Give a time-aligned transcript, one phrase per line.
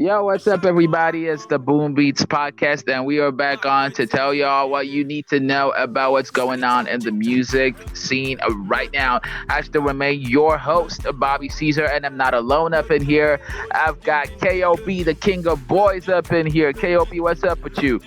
[0.00, 1.26] Yo, what's up, everybody?
[1.26, 5.04] It's the Boom Beats podcast, and we are back on to tell y'all what you
[5.04, 9.20] need to know about what's going on in the music scene right now.
[9.50, 13.42] I still remain your host, Bobby Caesar, and I'm not alone up in here.
[13.72, 16.72] I've got KOB, the king of boys, up in here.
[16.72, 18.00] KOB, what's up with you?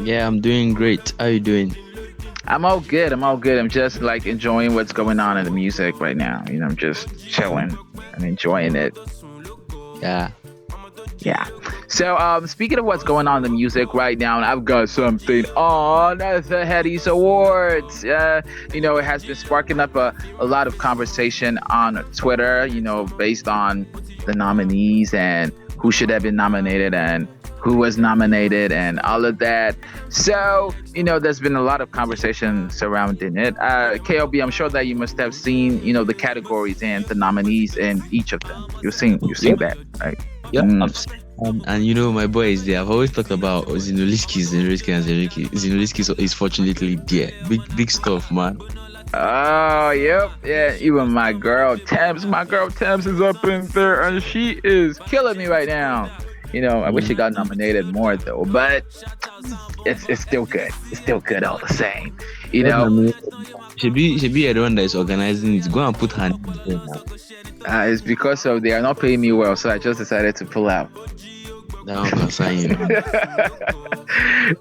[0.00, 1.12] Yeah, I'm doing great.
[1.18, 1.76] How you doing?
[2.46, 3.12] I'm all good.
[3.12, 3.58] I'm all good.
[3.58, 6.42] I'm just like enjoying what's going on in the music right now.
[6.50, 7.76] You know, I'm just chilling
[8.14, 8.96] and enjoying it.
[10.00, 10.30] Yeah.
[11.20, 11.46] Yeah.
[11.88, 15.44] So, um, speaking of what's going on in the music right now, I've got something
[15.56, 18.04] on the Headies Awards.
[18.04, 22.66] Uh, you know, it has been sparking up a, a lot of conversation on Twitter,
[22.66, 23.86] you know, based on
[24.24, 27.26] the nominees and who should have been nominated and
[27.60, 29.76] who was nominated and all of that.
[30.08, 33.54] So, you know, there's been a lot of conversation surrounding it.
[33.60, 37.14] Uh, KOB, I'm sure that you must have seen, you know, the categories and the
[37.14, 38.66] nominees in each of them.
[38.82, 39.76] You've seen, you've seen yep.
[39.76, 40.18] that, right?
[40.52, 41.46] Yeah, mm.
[41.46, 42.80] um, and you know my boy is there.
[42.80, 45.46] I've always talked about Zinoleesky, Zinoleesky, and Zinoleesky.
[45.50, 47.30] Zinoleesky is fortunately there.
[47.48, 48.60] Big, big stuff, man.
[49.14, 50.76] Oh, yep, yeah.
[50.80, 55.38] Even my girl Tems, my girl Tems is up in there, and she is killing
[55.38, 56.16] me right now.
[56.52, 58.84] You know, I wish she got nominated more though, but
[59.86, 60.72] it's it's still good.
[60.90, 62.16] It's still good all the same.
[62.52, 63.12] You know,
[63.76, 65.70] should be should be everyone that is organizing it.
[65.70, 66.32] Go and put her.
[67.66, 70.44] Uh, it's because of they are not paying me well, so I just decided to
[70.44, 70.90] pull out.
[71.84, 72.70] No, saying.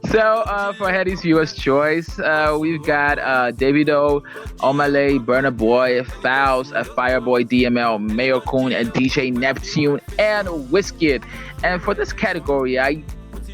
[0.09, 4.21] so uh, for Headies Viewers Choice, uh, we've got uh, Davido,
[4.57, 11.23] Omah Lay, Burna Boy, a Fireboy DML, Mayorkun, and DJ Neptune, and Wizkid.
[11.63, 13.03] And for this category, I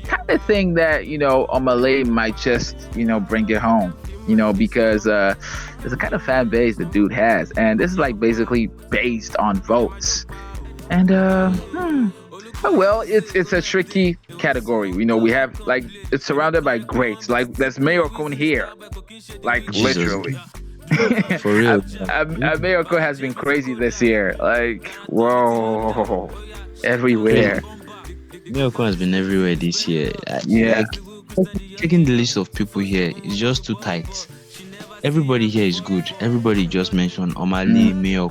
[0.06, 3.96] kind of think that you know Omah Lay might just you know bring it home
[4.28, 5.36] you know, because uh,
[5.80, 9.36] there's a kind of fan base the dude has, and this is like basically based
[9.38, 10.26] on votes.
[10.90, 12.10] And uh, hmm,
[12.72, 14.92] well, it's it's a tricky category.
[14.92, 17.30] You know, we have like it's surrounded by greats.
[17.30, 18.72] Like there's Mayorkun here,
[19.44, 19.98] like Jesus.
[19.98, 20.34] literally.
[21.40, 24.36] For real, Mayorkun has been crazy this year.
[24.40, 26.30] Like whoa,
[26.84, 27.62] everywhere.
[28.52, 30.12] Mayorkun has been everywhere this year.
[30.46, 30.80] Yeah.
[30.80, 31.16] Like,
[31.78, 34.28] Checking the list of people here is just too tight.
[35.04, 36.10] Everybody here is good.
[36.22, 37.96] Everybody just mentioned Omah Lay, mm.
[37.96, 38.30] Mayor,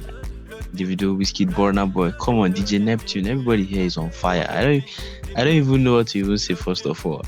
[0.75, 2.13] Davido, Wizkid, Burna Boy.
[2.13, 3.27] Come on, DJ Neptune.
[3.27, 4.47] Everybody here is on fire.
[4.49, 4.85] I don't,
[5.37, 6.55] I don't even know what to even say.
[6.55, 7.25] First of all,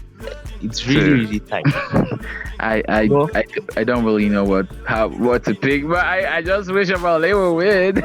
[0.62, 1.64] it's really, really tight.
[2.60, 3.44] I, I, well, I,
[3.76, 7.34] I, don't really know what how what to pick, but I, I just wish Lay
[7.34, 7.98] would win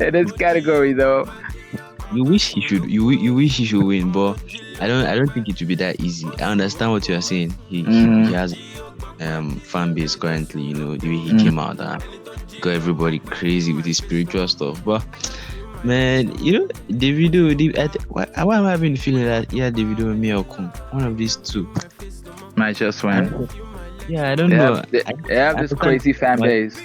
[0.00, 1.30] in this category, though.
[2.12, 2.90] You wish he should.
[2.90, 4.42] You you wish he should win, but
[4.80, 6.28] I don't I don't think it will be that easy.
[6.38, 7.54] I understand what you are saying.
[7.68, 8.24] He, mm-hmm.
[8.24, 8.56] he has
[9.20, 11.38] um fan base currently, you know, the way he mm-hmm.
[11.38, 12.02] came out and
[12.60, 14.84] got everybody crazy with his spiritual stuff.
[14.84, 15.04] But
[15.84, 19.52] man, you know, Davido, David, I th- why, why am I having the feeling that
[19.52, 21.68] yeah, Davido and Mayorkun, one of these two
[22.56, 23.48] My just one.
[24.08, 24.76] Yeah, I don't they know.
[24.76, 26.80] Have, they, they have this crazy fan base.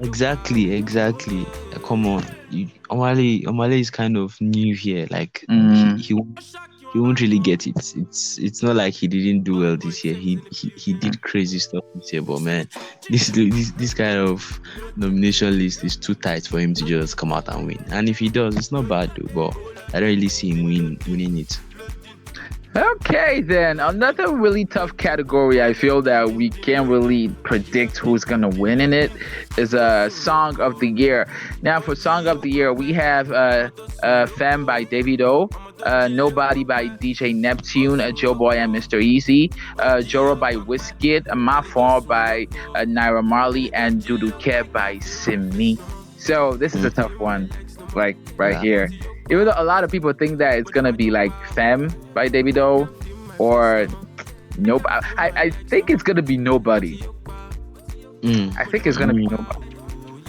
[0.00, 1.46] Exactly, exactly.
[1.84, 5.06] Come on, you, Omah Lay, Omah Lay is kind of new here.
[5.10, 5.96] Like mm.
[5.98, 6.20] he, he
[6.94, 7.74] he won't really get it.
[7.96, 10.14] It's it's not like he didn't do well this year.
[10.14, 12.68] He he, he did crazy stuff this year, but man,
[13.10, 14.60] this this this kind of
[14.94, 17.84] nomination list is too tight for him to just come out and win.
[17.88, 19.28] And if he does, it's not bad though.
[19.34, 19.56] But
[19.92, 21.58] I don't really see him win winning it.
[22.76, 25.62] Okay, then another really tough category.
[25.62, 29.12] I feel that we can't really predict who's gonna win in it
[29.56, 31.28] is a uh, song of the year.
[31.62, 33.70] Now, for song of the year, we have uh,
[34.02, 35.54] uh "Femme" by Davido,
[35.84, 39.00] uh, "Nobody" by DJ Neptune, uh, Joeboy and Mr.
[39.00, 45.78] Eazi, uh, Joro by Wizkid, "Mafo" by uh, Naira Marley, and "Dudu Ke" by Simi.
[46.18, 47.52] So this is a tough one,
[47.94, 48.88] like right yeah.
[48.88, 52.28] here even though a lot of people think that it's gonna be like Femme by
[52.28, 52.88] Davido
[53.38, 53.86] or
[54.58, 54.82] Nope.
[54.88, 56.98] I, I think it's gonna be Nobody.
[58.20, 58.56] Mm.
[58.56, 59.16] I think it's gonna mm.
[59.16, 59.74] be Nobody.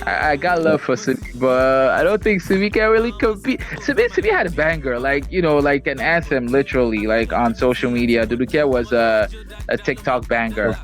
[0.05, 3.61] I, I, got love for Simi, but I don't think Simi can really compete.
[3.81, 7.89] Simi, Simi had a banger, like you know, like an anthem, literally, like on social
[7.89, 8.27] media.
[8.27, 9.29] Duduke was a
[9.69, 10.77] a TikTok banger.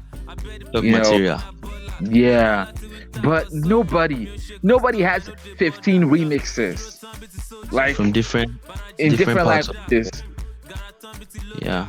[0.74, 1.38] Look, material.
[1.38, 2.10] Know?
[2.10, 2.72] Yeah,
[3.22, 7.02] but nobody, nobody has 15 remixes
[7.72, 8.52] like from different
[8.98, 10.10] in different, different languages.
[11.62, 11.88] Yeah.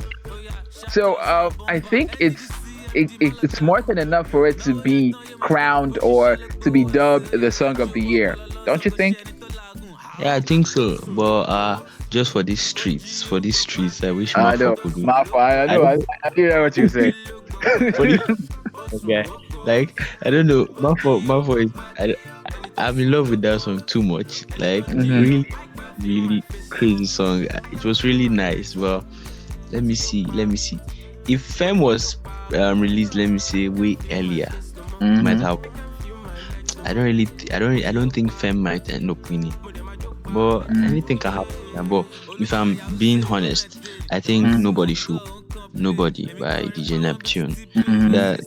[0.89, 2.49] So uh, I think it's
[2.93, 7.31] it, it, it's more than enough for it to be crowned or to be dubbed
[7.31, 8.35] the song of the year.
[8.65, 9.17] Don't you think?
[10.19, 10.97] Yeah, I think so.
[11.07, 14.75] But uh, just for these streets, for these streets, I wish I know.
[14.75, 15.09] Could do.
[15.09, 15.23] I
[15.65, 15.83] know.
[15.83, 17.13] I, I, I know what you say.
[18.93, 19.25] okay.
[19.65, 20.65] Like I don't know.
[20.65, 21.71] Mafo, Mafo is.
[21.99, 22.15] I,
[22.77, 24.43] I'm in love with that song too much.
[24.57, 25.21] Like Mhm.
[25.21, 25.53] really,
[26.01, 27.43] really crazy song.
[27.71, 28.75] It was really nice.
[28.75, 29.05] Well,
[29.71, 30.25] let me see.
[30.25, 30.79] Let me see.
[31.27, 32.17] If Fem was
[32.55, 34.51] um, released, let me say way earlier,
[35.01, 35.59] it might have.
[36.85, 37.25] I don't really.
[37.27, 37.85] th- I don't.
[37.85, 39.53] I don't think Fem might end up winning.
[40.33, 40.87] But Mm.
[40.89, 41.55] anything can happen.
[41.75, 41.83] yeah.
[41.83, 42.05] But
[42.39, 43.77] if I'm being honest,
[44.11, 44.59] I think Mm.
[44.61, 45.19] nobody should.
[45.73, 47.55] Nobody by DJ Neptune.
[47.75, 48.11] Mhm.
[48.11, 48.41] That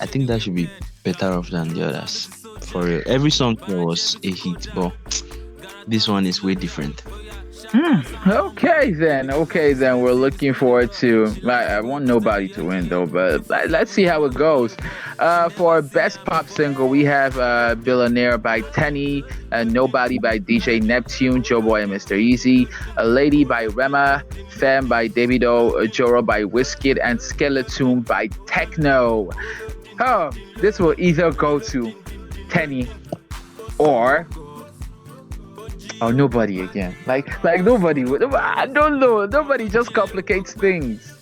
[0.00, 0.68] I think that should be
[1.02, 2.26] better off than the others.
[2.62, 3.02] For real.
[3.06, 4.92] Every song was a hit, but
[5.86, 7.02] this one is way different.
[7.68, 10.00] Hmm, Okay then, okay then.
[10.00, 11.34] We're looking forward to.
[11.46, 14.76] I, I want nobody to win though, but let- let's see how it goes.
[15.18, 20.82] Uh, for best pop single, we have uh, "Billionaire" by Teni, uh, "Nobody" by DJ
[20.82, 22.14] Neptune, Joeboy and Mr.
[22.16, 29.32] Eazi, "A Lady" by Rema, "Femme" by Davido, "Joro" by Wizkid, and "Skeleton" by Tekno.
[30.00, 30.30] Oh,
[30.60, 31.92] this will either go to
[32.48, 32.88] Teni
[33.78, 34.26] or
[36.00, 36.94] Oh, nobody again.
[37.06, 38.04] Like, like nobody.
[38.04, 39.24] would- I don't know.
[39.26, 41.14] Nobody just complicates things.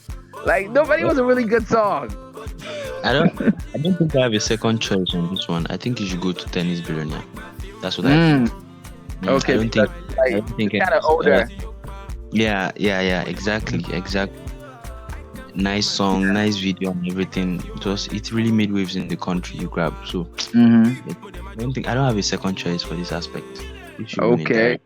[0.47, 2.11] Like nobody was a really good song.
[3.05, 3.31] I don't
[3.75, 5.67] I don't think I have a second choice on this one.
[5.71, 7.23] I think you should go to Teni's Billionaire.
[7.81, 8.63] That's what I Mm, think.
[9.23, 11.49] Mm, okay, I don't think because, I don't think kind of older.
[12.33, 14.42] Yeah, yeah, yeah, exactly, exactly.
[15.55, 17.63] Nice song, nice video and everything.
[17.77, 19.95] It was it really made waves in the country you grab.
[20.07, 20.93] So hmm
[21.47, 23.45] I don't think I don't have a second choice for this aspect.
[23.99, 24.79] You should win it, Okay.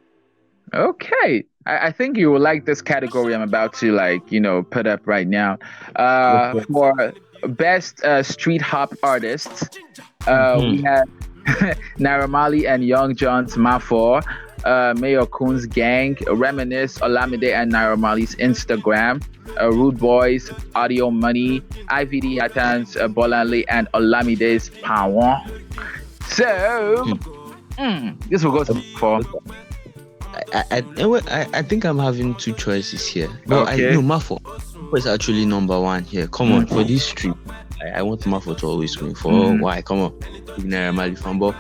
[0.75, 1.45] Okay.
[1.67, 4.87] I, I think you will like this category I'm about to like, you know, put
[4.87, 5.59] up right now.
[5.95, 7.13] Uh, for
[7.49, 9.69] best uh, street hop artists,
[10.27, 10.85] uh, we Mhm.
[10.85, 11.09] have
[11.99, 14.21] Naira Marley and Young John's Mafo,
[14.65, 19.23] uh, Mayor Kun's Gang, Reminisce, Olamide and Naira Marley's Instagram,
[19.61, 21.61] uh, Rude Boys, Audio Money,
[21.91, 25.63] IVD Hatan's uh, Bolanle and Olamide's Pawon.
[26.29, 27.05] So,
[27.79, 29.21] mm, this will go to for.
[30.53, 30.83] I, I,
[31.29, 33.29] I, I, think I'm having two choices here.
[33.47, 33.89] No, Okay.
[33.91, 34.39] I no Mafo.
[34.97, 36.29] Is actually number one here.
[36.29, 37.37] Come on, for this trip,
[37.83, 39.15] I, I want Mafo to always win.
[39.15, 39.61] For Mhm.
[39.61, 39.83] why?
[39.83, 40.11] Come on,
[40.59, 41.55] Naira Marley fan, but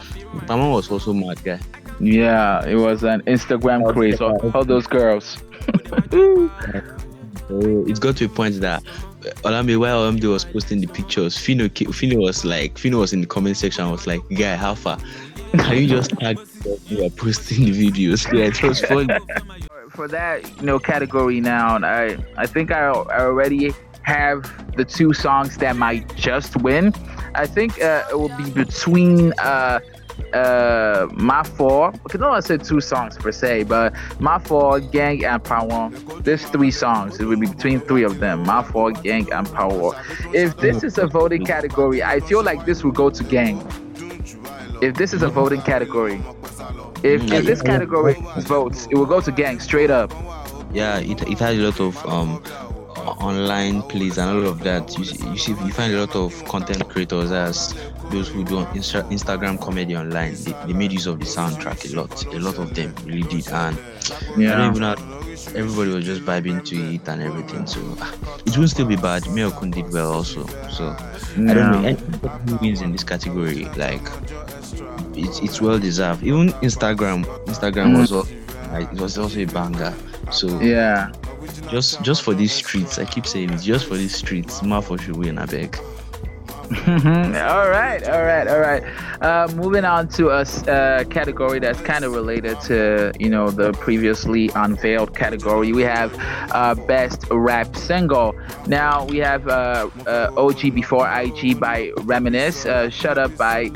[0.48, 1.58] Mama was also mad guy.
[1.98, 4.20] Yeah, it was an Instagram craze.
[4.20, 5.38] All, all those girls.
[7.48, 11.36] So it got to a point that uh, Olamide, while Olamide was posting the pictures,
[11.36, 14.98] Phyno, Phyno was like, Phyno was in the comment section, was like, guy, how far?
[15.52, 16.38] Can you just tag
[16.86, 18.26] you are posting the videos?
[18.36, 19.14] Yeah, it was funny.
[19.90, 23.72] For that, you know, category now, I I think I, I already
[24.02, 26.92] have the two songs that might just win.
[27.34, 29.80] I think uh, it will be between uh
[30.32, 31.94] uh Mafo.
[32.06, 35.90] Okay no i said two songs per se but Mafo gang and power
[36.20, 37.18] there's three songs.
[37.20, 39.92] It would be between three of them Mafo gang and power
[40.34, 43.60] if this is a voting category i feel like this will go to gang.
[44.82, 46.20] If this is a voting category
[47.02, 50.12] if, if this category votes it will go to gang straight up.
[50.72, 52.42] Yeah, it, it had a lot of um
[53.06, 54.96] online plays and all of that.
[54.98, 57.74] You you see, you find a lot of content creators as
[58.10, 60.34] those who do Instagram comedy online.
[60.34, 62.24] They, they made use of the soundtrack a lot.
[62.26, 63.78] A lot of them really did, and
[64.38, 64.94] even know.
[65.54, 67.66] Everybody was just vibing to it and everything.
[67.66, 68.14] So ah,
[68.46, 69.22] it will still be bad.
[69.24, 70.46] Mayorkun did well also.
[70.70, 70.96] So
[71.48, 71.92] I don't know.
[71.92, 74.02] Who wins in this category, like
[75.14, 76.22] it's it's well deserved.
[76.22, 78.00] Even Instagram, Instagram Mm.
[78.00, 78.26] was all,
[78.72, 79.94] like, it was also a banger.
[80.30, 81.12] So yeah
[81.70, 85.16] just just for these streets, I keep saying it's Just for these streets, Mafo should
[85.16, 85.38] win.
[85.38, 85.78] I beg.
[86.88, 88.82] all right, all right, all right.
[89.20, 93.72] Uh, moving on to a uh, category that's kind of related to you know the
[93.74, 95.72] previously unveiled category.
[95.72, 96.12] We have
[96.50, 98.34] uh, best rap single.
[98.66, 103.68] Now we have uh, uh, OG Before IG by Reminisce, uh, Shut Up by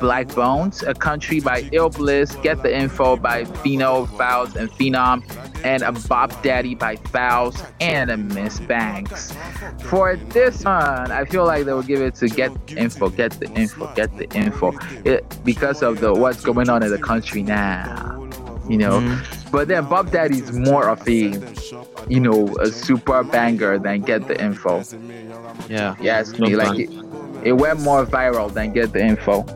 [0.00, 5.24] Blaqbonez, A Country by Illbliss, Get the Info by Phyno, Falz, and Phenom,
[5.64, 9.34] and a Bop Daddy by Falz and a Ms Banks.
[9.82, 13.48] For this one, I feel like they will give it to Get Info, Get the
[13.62, 14.72] Info, Get the Info,
[15.04, 18.12] it, because of the what's going on in the country now.
[18.68, 19.50] You know, Mm.
[19.52, 21.38] but then Bop Daddy's more of a,
[22.08, 24.82] you know, a super banger than Get the Info.
[25.68, 25.94] Yeah.
[26.00, 26.90] Yes, me like it,
[27.44, 29.46] it went more viral than Get the Info.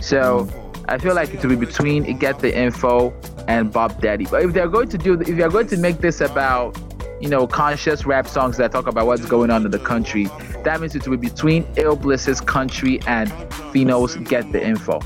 [0.00, 0.48] So
[0.88, 3.12] I feel like it will be between Get the Info
[3.46, 4.24] and Bop Daddy.
[4.30, 6.78] But if they're going to do, if they're going to make this about,
[7.20, 10.28] you know, conscious rap songs that talk about what's going on in the country,
[10.66, 13.30] that means it will be between Illbliss's Country and
[13.70, 14.98] Phyno's Get the Info.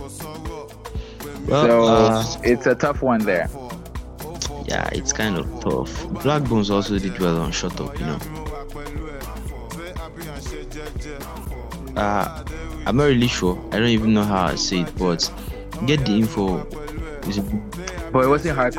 [1.46, 3.46] Well, so uh, it's a tough one there.
[4.66, 5.92] yeah, it's kind of tough.
[6.24, 8.18] Blaqbonez also did well on Shut Up, you know.
[11.94, 12.44] Uh,
[12.86, 13.62] I'm not really sure.
[13.72, 15.30] I don't even know how I say it, but
[15.84, 16.64] get the info.
[18.12, 18.76] Boy, it wasn't hard.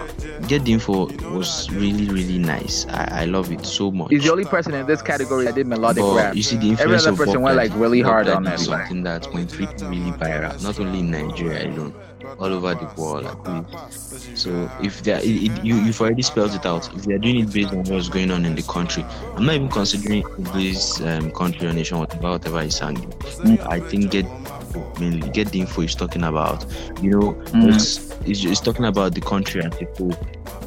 [0.47, 2.85] Get the info was really really nice.
[2.87, 4.09] I, I love it so much.
[4.09, 6.35] He's the only person in this category that did melodic but rap.
[6.35, 9.03] You see, the Every influence other of person went like really hard on is something
[9.03, 11.93] that went really, really viral, not only in Nigeria alone,
[12.39, 13.25] all over the world.
[13.25, 14.35] Actually.
[14.35, 16.93] So if they are, it, it, you you've already spelled it out.
[16.93, 19.55] If they are doing it based on what's going on in the country, I'm not
[19.55, 20.23] even considering
[20.53, 23.13] this um, country or nation, whatever, whatever he's saying.
[23.61, 24.25] I think get
[24.99, 26.65] mainly get the info he's talking about.
[27.01, 27.73] You know, Mhm.
[27.75, 30.15] it's, it's, it's talking about the country and people.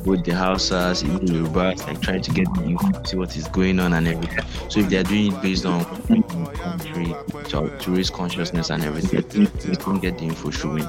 [0.04, 3.48] With the Hausas, even the Yorubas, like trying to get the info, see what is
[3.48, 4.44] going on and everything.
[4.68, 7.14] So if they are doing it based on country
[7.48, 9.24] to, to raise consciousness and everything,
[9.64, 10.86] you can get the info showing.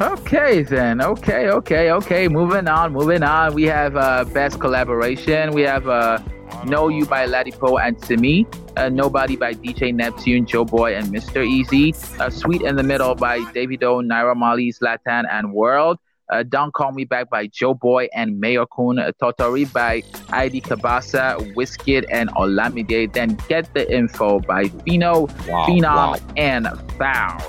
[0.00, 1.00] Okay then.
[1.00, 2.28] Okay, okay, okay.
[2.28, 3.54] Moving on, moving on.
[3.54, 5.52] We have uh best collaboration.
[5.52, 6.18] We have uh
[6.66, 8.46] Know You by Ladipoe and Simi.
[8.76, 11.44] Uh, Nobody by DJ Neptune, Joeboy, and Mr.
[11.46, 11.94] Eazi.
[12.20, 15.96] Uh, Sweet in the Middle by Davido, Naira Marley, Zlatan, and Wurld.
[16.32, 18.98] Uh, Don't Call Me Back by Joeboy and Mayorkun.
[18.98, 23.12] Uh, Totori by ID Cabasa, Wizkid, and Olamide.
[23.12, 26.16] Then Get the Info by Phyno, Wow, Phenom, wow.
[26.36, 26.66] and
[26.98, 27.40] Foul.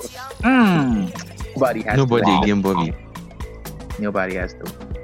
[0.44, 1.56] Mm.
[1.56, 2.42] Nobody has Nobody to.
[2.44, 2.96] again.
[3.98, 4.95] Nobody has to.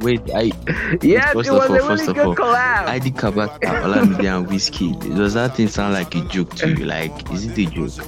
[0.00, 0.50] Wait, I
[1.02, 2.86] Yeah, First it of was all, a first really of good all, collab.
[2.86, 4.92] ID Kabaka, Olamide and Whiskey.
[4.92, 6.84] Does that thing sound like a joke to you?
[6.86, 8.06] Like, is it a joke?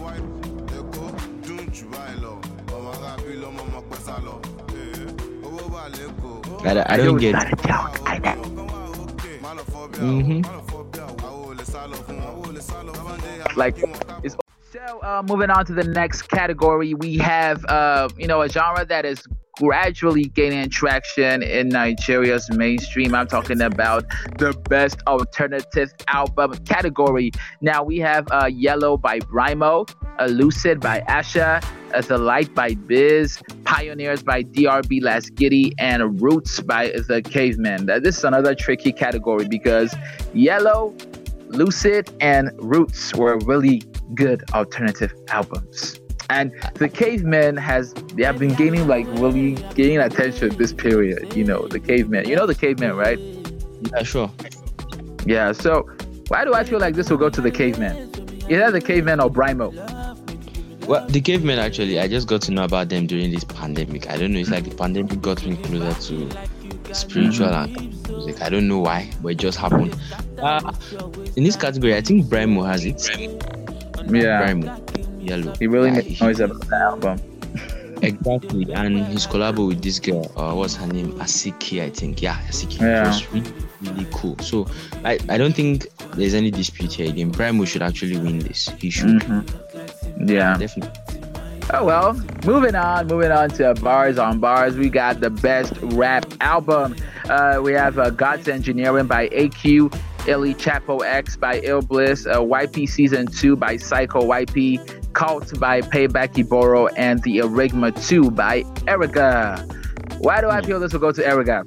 [6.65, 7.35] I, I don't get.
[10.03, 10.43] Mm-hmm.
[13.57, 13.77] like
[14.23, 14.37] it's
[14.73, 18.85] so uh, moving on to the next category we have uh you know a genre
[18.85, 23.15] that is gradually gaining traction in nigeria's mainstream.
[23.15, 24.05] I'm talking about
[24.39, 27.31] the best alternative album category.
[27.61, 31.61] Now we have uh yellow by Brymo uh, lucid by Asa
[31.95, 38.19] uh, the light by biz pioneers by DRB Lasgidi and roots by the caveman this
[38.19, 39.95] is another tricky category because
[40.33, 40.95] yellow
[41.53, 43.83] Lucid and Roots were really
[44.15, 46.02] good alternative albums.
[46.33, 51.37] And the Cavemen has they have been gaining like really gaining attention this period.
[51.37, 52.27] You know, the Cavemen.
[52.27, 53.19] You know the Cavemen, right?
[53.19, 54.31] Yeah, sure.
[55.27, 55.53] Yeah.
[55.53, 55.83] So
[56.29, 57.95] why do I feel like this will go to the Cavemen?
[58.49, 59.69] Either the Cavemen or Brymo.
[60.87, 64.11] Well, the cavemen actually, I just got to know about them during this pandemic.
[64.11, 64.41] I don't know.
[64.41, 67.77] It's like the pandemic got me closer to spiritual and
[68.09, 68.43] music.
[68.43, 69.97] I don't know why, but it just happened.
[70.39, 70.73] Uh,
[71.37, 73.09] in this category, I think Brymo has it.
[74.11, 74.43] Yeah.
[74.43, 75.55] Brymo, yellow.
[75.59, 77.21] He really made noise about the album.
[78.02, 81.12] Exactly, and his collab with this girl, uh, what's her name?
[81.21, 82.21] Asiki, I think.
[82.21, 82.81] Yeah, Asiki.
[82.81, 83.02] Yeah.
[83.05, 84.37] It was really, really cool.
[84.41, 84.67] So
[85.05, 85.87] I, I don't think
[86.17, 87.09] there's any dispute here.
[87.09, 88.69] Again, Brymo should actually win this.
[88.79, 90.29] He should Mhm.
[90.29, 90.57] Yeah.
[90.59, 90.91] definitely.
[91.73, 92.14] Oh well,
[92.45, 94.76] moving on, moving on to bars on bars.
[94.76, 96.97] We got the best rap album.
[97.31, 99.95] Uh, we have uh, God's Engineering by AQ,
[100.26, 106.35] Illy Chapo X by Illbliss, uh, YP Season 2 by Psycho YP, Cult by Payback
[106.35, 109.69] Iboro, and The Enigma 2 by Erigga.
[110.19, 111.64] Why do I feel this will go to Erigga?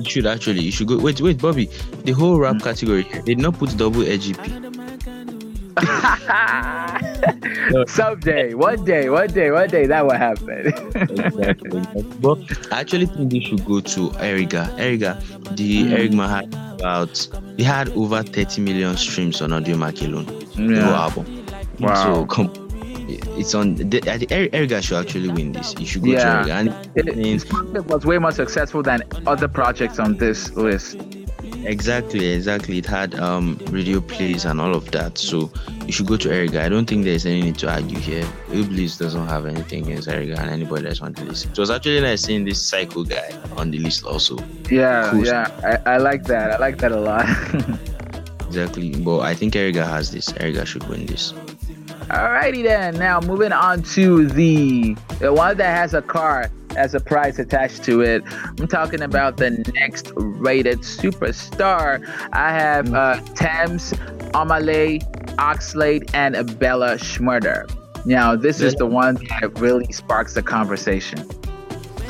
[0.00, 0.62] You should actually.
[0.62, 0.98] You should go.
[0.98, 1.66] Wait, wait, Bobby.
[2.04, 4.60] The whole rap category they did not put double AGP.
[7.88, 10.66] Someday, one day, one day, one day, that will happen.
[10.96, 11.82] exactly.
[12.20, 12.38] But
[12.72, 14.68] I actually think this should go to Erigga.
[14.76, 15.16] Erigga,
[15.56, 15.96] the Mm.
[15.96, 20.26] Erigma had about he had over 30 million streams on Audiomack alone.
[20.82, 21.46] Whole album.
[21.78, 22.02] Wow.
[22.02, 22.50] So come.
[23.38, 23.74] It's on.
[23.76, 24.00] The,
[24.68, 25.74] think should actually win this.
[25.78, 26.42] You should go Yeah.
[26.44, 26.52] to.
[26.52, 27.44] And It, I mean, his
[27.86, 30.96] was way more successful than other projects on this list.
[31.64, 32.78] Exactly, exactly.
[32.78, 35.16] It had um radio plays and all of that.
[35.18, 35.50] So
[35.86, 36.60] you should go to Erigga.
[36.60, 38.24] I don't think there's any need to argue here.
[38.48, 41.46] Illbliss doesn't have anything against Erigga and anybody that's on the list.
[41.46, 44.38] It was actually nice seeing this psycho guy on the list also.
[44.70, 45.24] Yeah, Cool.
[45.26, 46.52] yeah, I, I like that.
[46.52, 47.26] I like that a lot.
[48.52, 48.90] Exactly.
[48.96, 50.28] But I think Erigga has this.
[50.32, 51.32] Erigga should win this.
[52.12, 52.98] Alrighty then.
[52.98, 57.84] Now moving on to the the one that has a car as a prize attached
[57.84, 58.22] to it.
[58.58, 62.06] I'm talking about the next rated superstar.
[62.32, 63.92] I have uh, Tems,
[64.34, 65.02] Amale,
[65.36, 67.70] Oxlade, and Bella Shmurda.
[68.04, 71.24] Now this is the one that really sparks the conversation.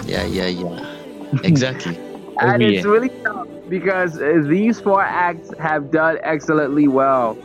[0.07, 0.89] Yeah, yeah, yeah.
[1.45, 1.97] Exactly.
[2.41, 7.37] and Every it's really tough because uh, these four acts have done excellently well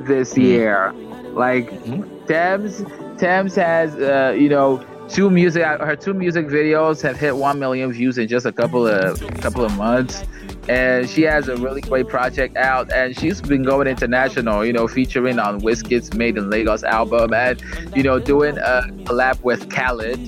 [0.00, 0.42] this Mm.
[0.42, 0.92] year.
[1.32, 2.26] Like Mhm.
[2.26, 2.84] Tems,
[3.18, 7.92] Tems has uh, you know two music her two music videos have hit 1 million
[7.92, 10.24] views in just a couple of couple of months.
[10.68, 14.88] And she has a really great project out and she's been going international you know
[14.88, 17.62] featuring on Wizkid's Made in Lagos album and
[17.94, 20.18] you know doing a collab with Khalid.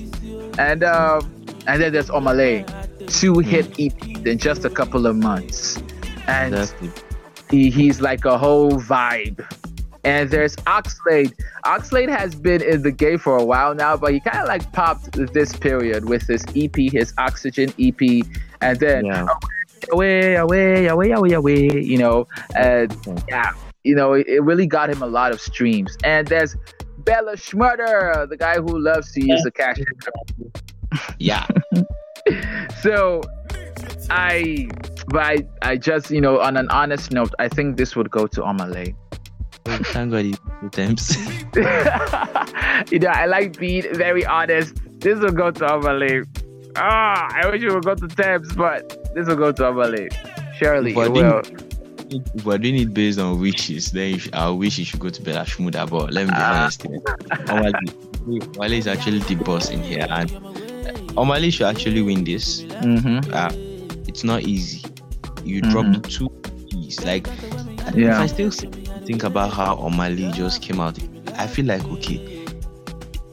[0.57, 1.29] And um
[1.67, 2.65] and then there's Omah Lay
[3.07, 3.43] two mm.
[3.43, 5.81] hit EPs in just a couple of months.
[6.27, 6.71] And
[7.49, 9.43] he, he's like a whole vibe
[10.03, 11.33] and there's Oxlade.
[11.65, 14.71] Oxlade has been in the game for a while now, but he kind of like
[14.71, 18.25] popped this period with his EP, his Oxygen EP,
[18.61, 19.27] and then yeah.
[19.91, 22.95] away, away, away, away, away, you know, and
[23.27, 23.53] yeah,
[23.83, 25.97] you know, it, it really got him a lot of streams.
[26.03, 26.55] And there's
[26.99, 29.77] Bella Shmurda, the guy who loves to use the cash.
[31.17, 31.45] Yeah.
[32.81, 33.21] so
[34.09, 34.69] I,
[35.07, 38.27] but I, I just, you know, on an honest note, I think this would go
[38.27, 38.95] to Lay.
[39.77, 41.17] Thank God two times.
[42.91, 44.75] you know, I like being very honest.
[44.99, 46.23] This will go to Lay.
[46.75, 50.09] Ah, I wish it would go to Tems, but this will go to Lay.
[50.57, 51.41] Surely it will.
[52.11, 55.45] If we're doing it based on wishes, then I wish you should go to Bella
[55.45, 55.89] Shmurda.
[55.89, 56.63] But let me be ah.
[56.63, 56.99] honest here.
[58.29, 60.29] Omah Lay is actually the boss in here, and
[61.15, 62.63] Omah Lay should actually win this.
[62.63, 63.33] Mm-hmm.
[63.33, 63.51] Uh,
[64.07, 64.83] it's not easy.
[65.43, 65.71] You mm-hmm.
[65.71, 66.29] dropped two
[66.69, 66.99] keys.
[67.05, 67.27] Like,
[67.95, 68.15] yeah.
[68.15, 68.51] if I still
[69.09, 70.95] think about how Omah Lay just came out,
[71.35, 72.45] I feel like okay,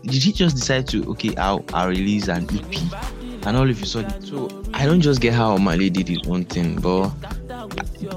[0.05, 3.85] did he just decide to okay, I'll, I'll release an EP and all of a
[3.85, 4.23] sudden?
[4.23, 7.11] So I don't just get how Omah Lay did his own thing, but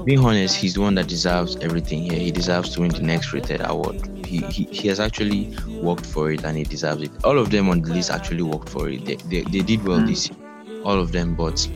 [0.06, 2.18] being honest, he's the one that deserves everything here.
[2.18, 4.06] He deserves to win the next rated award.
[4.24, 7.10] He, he, he has actually worked for it and he deserves it.
[7.24, 9.04] All of them on the list actually worked for it.
[9.04, 10.06] They, they, they did well mm.
[10.06, 10.38] this year,
[10.82, 11.68] all of them, but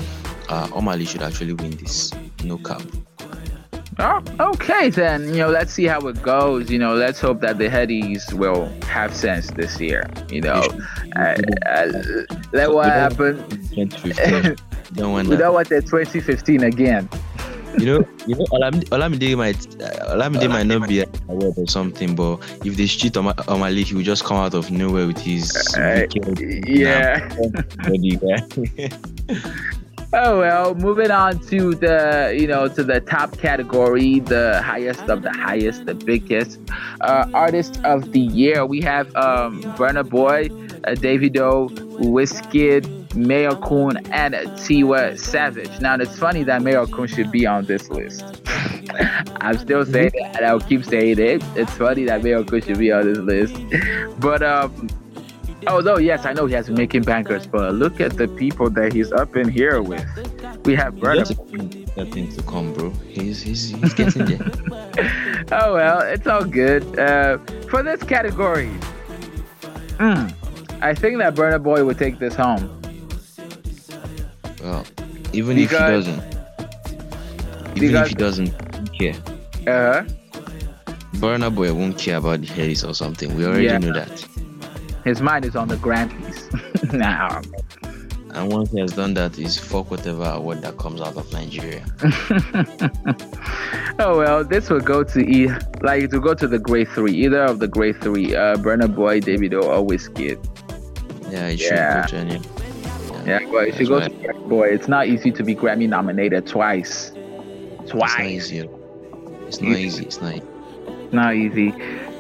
[0.48, 2.10] uh, should actually win this.
[2.42, 2.80] No cap.
[3.98, 5.28] Oh, okay then.
[5.28, 6.70] You know, let's see how it goes.
[6.70, 10.08] You know, let's hope that the headies will have sense this year.
[10.30, 10.62] You know,
[11.16, 11.36] uh,
[11.66, 11.92] uh,
[12.52, 13.38] let what happened.
[14.94, 17.08] don't want we don't want that 2015 again.
[17.78, 22.14] you know, you know, Olamide, Olamide might Olamide might not be a award or something,
[22.14, 25.06] but if they cheat on, on my league, he will just come out of nowhere
[25.06, 26.06] with his uh,
[26.66, 27.28] yeah.
[30.16, 35.22] Oh well, moving on to the you know to the top category, the highest of
[35.22, 36.61] the highest, the biggest
[37.00, 38.64] uh, artist of the year.
[38.64, 40.50] We have um, Burna Boy,
[40.85, 45.81] uh, Davido, Wizkid, Mayorkun, and Tiwa Savage.
[45.81, 48.24] Now it's funny that Mayorkun should be on this list.
[49.40, 51.42] I'm still saying it, and I'll keep saying it.
[51.57, 54.88] It's funny that Mayorkun should be on this list, but um
[55.66, 58.92] Although, yes, I know he has been making bankers, but look at the people that
[58.92, 60.05] he's up in here with.
[60.64, 61.37] We have Burna.
[61.37, 62.90] Boy that thing to come, bro.
[63.09, 64.50] He's he's, he's getting there.
[65.53, 66.98] oh well, it's all good.
[66.98, 68.70] Uh, for this category,
[69.98, 70.33] mm,
[70.81, 72.81] I think that Burna Boy would take this home.
[74.62, 74.85] Well,
[75.33, 79.14] even because, if he doesn't, even because, if he doesn't care.
[79.66, 80.05] Uh huh.
[81.14, 83.37] Burna Boy won't care about the Harris or something.
[83.37, 83.79] We already yeah.
[83.79, 84.27] know that.
[85.04, 87.42] His mind is on the Grammys now.
[88.30, 91.84] And once he has done that, he's fuck whatever award that comes out of Nigeria.
[94.00, 95.48] oh well, this will go to E
[95.82, 99.20] like to go to the great three, either of the great three, uh Burna Boy,
[99.20, 100.38] Davido, or Wizkid.
[101.30, 102.06] Yeah, it should yeah.
[102.10, 102.26] go to
[103.24, 104.22] Yeah, yeah but it should go right.
[104.22, 104.68] to Boy.
[104.68, 107.12] It's not easy to be Grammy nominated twice.
[107.86, 107.92] Twice.
[107.92, 108.68] It's not easy.
[109.46, 110.04] It's not easy.
[110.06, 111.12] It's not.
[111.12, 111.72] Not easy.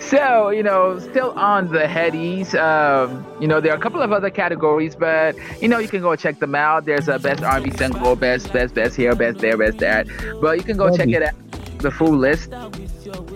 [0.08, 2.54] So, you know, still on the headies.
[2.54, 6.02] Um, you know, there are a couple of other categories, but you know, you can
[6.02, 6.84] go check them out.
[6.84, 10.06] There's a best R&B single, best, best, best here, best there, best that.
[10.40, 11.34] But you can go check it out,
[11.78, 12.52] the full list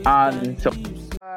[0.07, 0.71] on so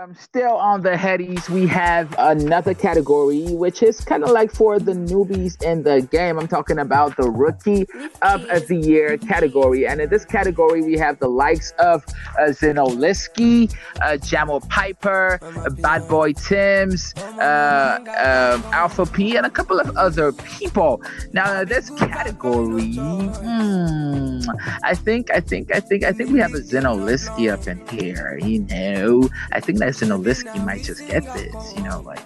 [0.01, 4.79] um, still on the headies, we have another category, which is kind of like for
[4.79, 6.39] the newbies in the game.
[6.39, 7.87] I'm talking about the rookie
[8.21, 9.85] of the year category.
[9.85, 12.03] And in this category, we have the likes of
[12.39, 19.51] uh, Zinoleesky, uh, Jamal Piper, uh, Bad Boy Timz, uh, um, Alpha P, and a
[19.51, 21.01] couple of other people.
[21.33, 24.39] Now, this category, hmm,
[24.83, 28.39] I think, I think, I think, I think we have a Zinoleesky up in here.
[28.41, 31.73] You know, I think that guys in you might just get this.
[31.75, 32.19] You know, like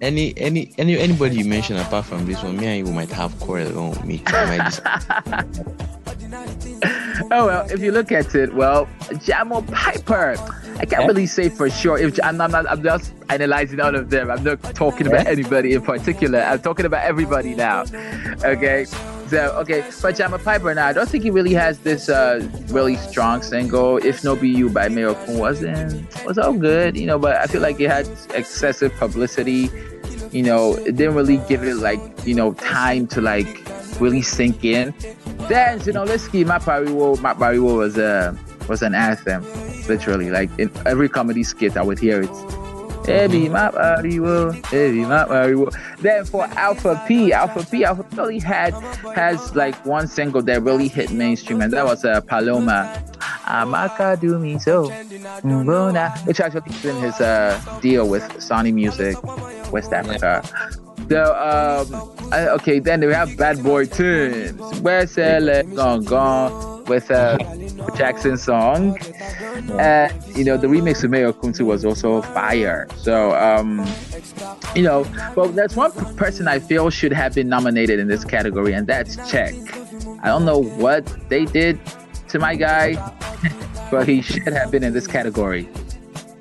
[0.00, 3.38] any any any anybody you mention apart from this one, me and you might have
[3.40, 4.22] quarrel on me.
[7.30, 8.88] oh well, if you look at it, well,
[9.22, 10.36] Jamal Piper.
[10.76, 11.06] I can't eh?
[11.06, 11.98] really say for sure.
[11.98, 14.28] If I'm not, I'm just analyzing all of them.
[14.28, 15.30] I'm not talking about eh?
[15.30, 16.40] anybody in particular.
[16.40, 17.84] I'm talking about everybody now.
[18.44, 18.84] Okay.
[19.34, 22.96] So okay, but Jamal Piper now I don't think he really has this uh, really
[22.96, 23.96] strong single.
[23.96, 27.60] If No Be You by Mayorkun wasn't was all good, you know, but I feel
[27.60, 29.70] like it had excessive publicity
[30.34, 33.62] you know, it didn't really give it like, you know, time to like
[34.00, 34.92] really sink in.
[35.48, 38.36] Then Zinoleesky, Mapariwo, Mapariwo was a
[38.68, 39.44] was an anthem,
[39.86, 40.30] literally.
[40.30, 42.63] Like in every comedy skit, I would hear it.
[43.04, 45.74] Baby, Mapariwo, baby, Mapariwo.
[45.98, 48.72] Then for Alpha P, Alpha P, Alpha P really had
[49.14, 53.02] has like one single that really hit mainstream, and that was uh, Paloma.
[53.44, 54.88] Amaka do me so,
[56.24, 59.22] which actually is in his uh, deal with Sony Music
[59.70, 60.42] West Africa.
[61.10, 64.80] So um, I, okay, then we have Bad Boy Timz.
[64.80, 65.14] Where's
[65.74, 67.38] Gone Gone with a
[67.96, 68.98] Jackson song.
[69.78, 72.88] And you know, the remix of Mayo Kuntu was also fire.
[72.96, 73.86] So um,
[74.74, 78.72] you know, well that's one person I feel should have been nominated in this category,
[78.72, 79.54] and that's Check.
[80.22, 81.78] I don't know what they did
[82.28, 82.94] to my guy,
[83.90, 85.68] but he should have been in this category.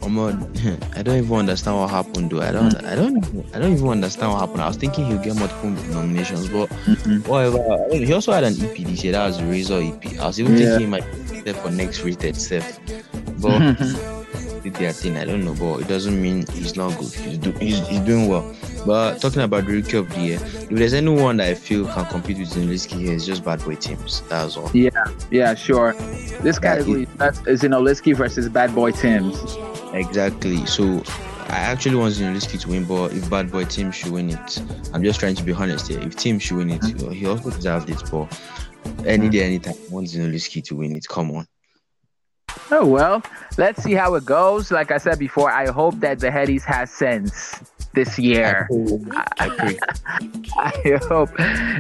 [0.96, 2.42] I don't even understand what happened though.
[2.42, 4.62] I don't I don't I don't even understand what happened.
[4.62, 7.30] I was thinking he'll get multiple nominations, but mm-hmm.
[7.30, 7.88] whatever.
[7.92, 10.20] he also had an EP this year, that was Razor EP.
[10.20, 10.60] I was even yeah.
[10.60, 12.80] thinking he might be there for next rated self.
[13.42, 13.78] But
[14.64, 17.14] did their thing, I don't know, but it doesn't mean he's not good.
[17.14, 18.56] He's, do, he's, he's doing well.
[18.86, 22.06] But talking about the rookie of the year, if there's anyone that I feel can
[22.06, 24.28] compete with Zinoleesky here, it's just Bad Boy Timz.
[24.28, 24.70] That's all.
[24.74, 24.90] Yeah,
[25.30, 25.94] yeah, sure.
[26.42, 29.94] This category that's Zinoleesky versus Bad Boy Timz.
[29.94, 30.66] Exactly.
[30.66, 31.04] So
[31.48, 34.62] I actually want Zinoleesky to win, but if Bad Boy Tim should win it,
[34.94, 36.00] I'm just trying to be honest here.
[36.00, 37.12] If Tim should win it, mm-hmm.
[37.12, 38.02] he also deserved it.
[38.12, 38.36] But
[39.06, 41.08] any day, anytime, I want Zinoleesky to win it.
[41.08, 41.48] Come on.
[42.72, 43.22] Oh well,
[43.58, 44.72] let's see how it goes.
[44.72, 47.60] Like I said before, I hope that the Headies has sense
[47.94, 48.68] this year.
[49.40, 49.80] I, agree.
[50.58, 51.30] I hope.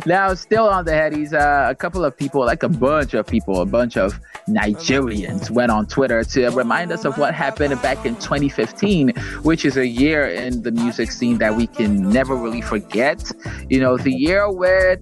[0.05, 3.61] Now, still on the headies, uh, a couple of people, like a bunch of people,
[3.61, 8.15] a bunch of Nigerians went on Twitter to remind us of what happened back in
[8.15, 9.09] 2015,
[9.43, 13.31] which is a year in the music scene that we can never really forget.
[13.69, 14.99] You know, the year where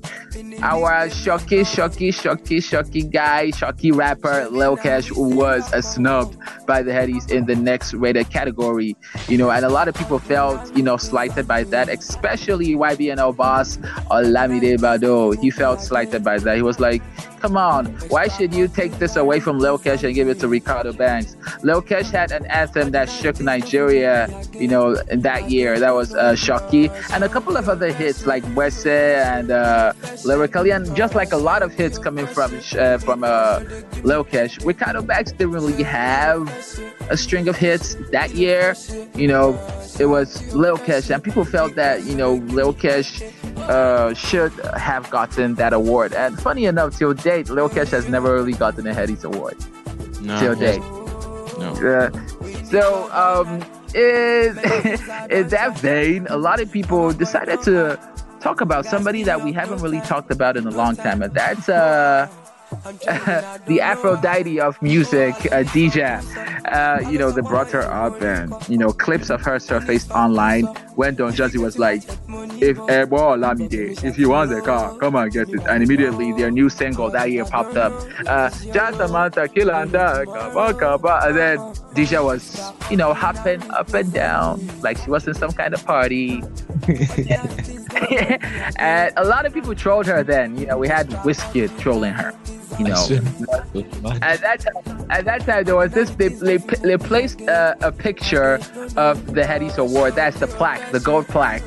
[0.62, 6.92] our shocky, shocky, shocky, shocky guy, shocky rapper Lil Kesh was a snubbed by the
[6.92, 8.96] headies in the next rated category.
[9.28, 13.36] You know, and a lot of people felt, you know, slighted by that, especially YBNL
[13.36, 13.78] boss
[14.10, 15.40] Olamide Baddo.
[15.40, 16.56] He felt slighted by that.
[16.56, 17.02] He was like,
[17.42, 20.48] come on, why should you take this away from Lil Kesh and give it to
[20.48, 21.36] Reekado Banks?
[21.64, 25.80] Lil Kesh had an anthem that shook Nigeria, you know, in that year.
[25.80, 26.90] That was uh, Shoki.
[27.12, 31.38] And a couple of other hits like Wese and uh, Lyrically, and just like a
[31.38, 33.60] lot of hits coming from uh, from uh,
[34.04, 34.60] Lil Kesh.
[34.60, 36.48] Reekado Banks didn't really have
[37.10, 38.76] a string of hits that year.
[39.16, 39.48] You know,
[40.00, 43.22] it was Lil Kesh, and people felt that, you know, Lil Kesh
[43.70, 46.14] uh, should have gotten that award.
[46.14, 49.58] And funny enough, till date, Lil Kesh has never really gotten a Headies award.
[50.22, 50.82] No, till date.
[51.60, 51.74] No.
[51.74, 53.62] Uh, so, um,
[53.94, 54.58] in,
[55.30, 58.00] in that vein, a lot of people decided to
[58.40, 61.70] talk about somebody that we haven't really talked about in a long time, and that's
[61.70, 62.28] uh,
[63.68, 66.24] the Aphrodite of music, uh, Dija.
[66.72, 70.64] Uh, you know, they brought her up, and you know, clips of her surfaced online
[70.96, 72.02] when Don Jazzy was like,
[72.62, 76.50] "If Ebo Olamide, if you want the car, come and get it." And immediately, their
[76.50, 77.92] new single that year popped up,
[78.26, 80.26] uh, Jatamanta Kilanda
[80.80, 81.58] Kaba and then
[81.94, 85.86] Dija was, you know, hopping up and down like she was in some kind of
[85.86, 86.42] party.
[88.78, 90.58] and a lot of people trolled her then.
[90.58, 92.34] You know, we had Whiskey trolling her
[92.80, 93.08] you know.
[94.22, 96.10] at that time, at that time, there was this.
[96.12, 98.56] They they, they placed a, a picture
[98.98, 100.16] of the Headies Award.
[100.16, 101.64] That's the plaque, the gold plaque,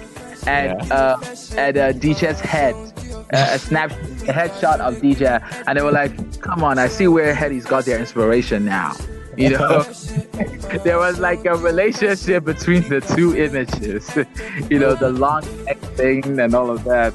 [0.46, 0.94] and yeah.
[0.94, 2.74] uh, at uh, Dija's head.
[3.32, 7.08] Uh, a snap, a headshot of Dija, and they were like, "Come on, I see
[7.08, 8.94] where Headies got their inspiration now."
[9.36, 9.82] You know,
[10.84, 14.16] there was like a relationship between the two images.
[14.70, 15.42] you know, the long
[15.96, 17.14] thing and all of that.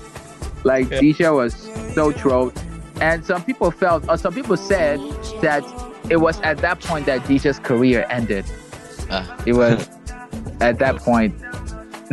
[0.64, 1.00] Like yeah.
[1.00, 1.54] Dija was
[1.94, 2.60] so trolled
[3.02, 5.00] and some people felt, or some people said
[5.42, 5.64] that
[6.10, 8.46] it was at that point that Dija's career ended.
[9.10, 9.26] Uh.
[9.46, 9.88] It was
[10.62, 11.38] at that point.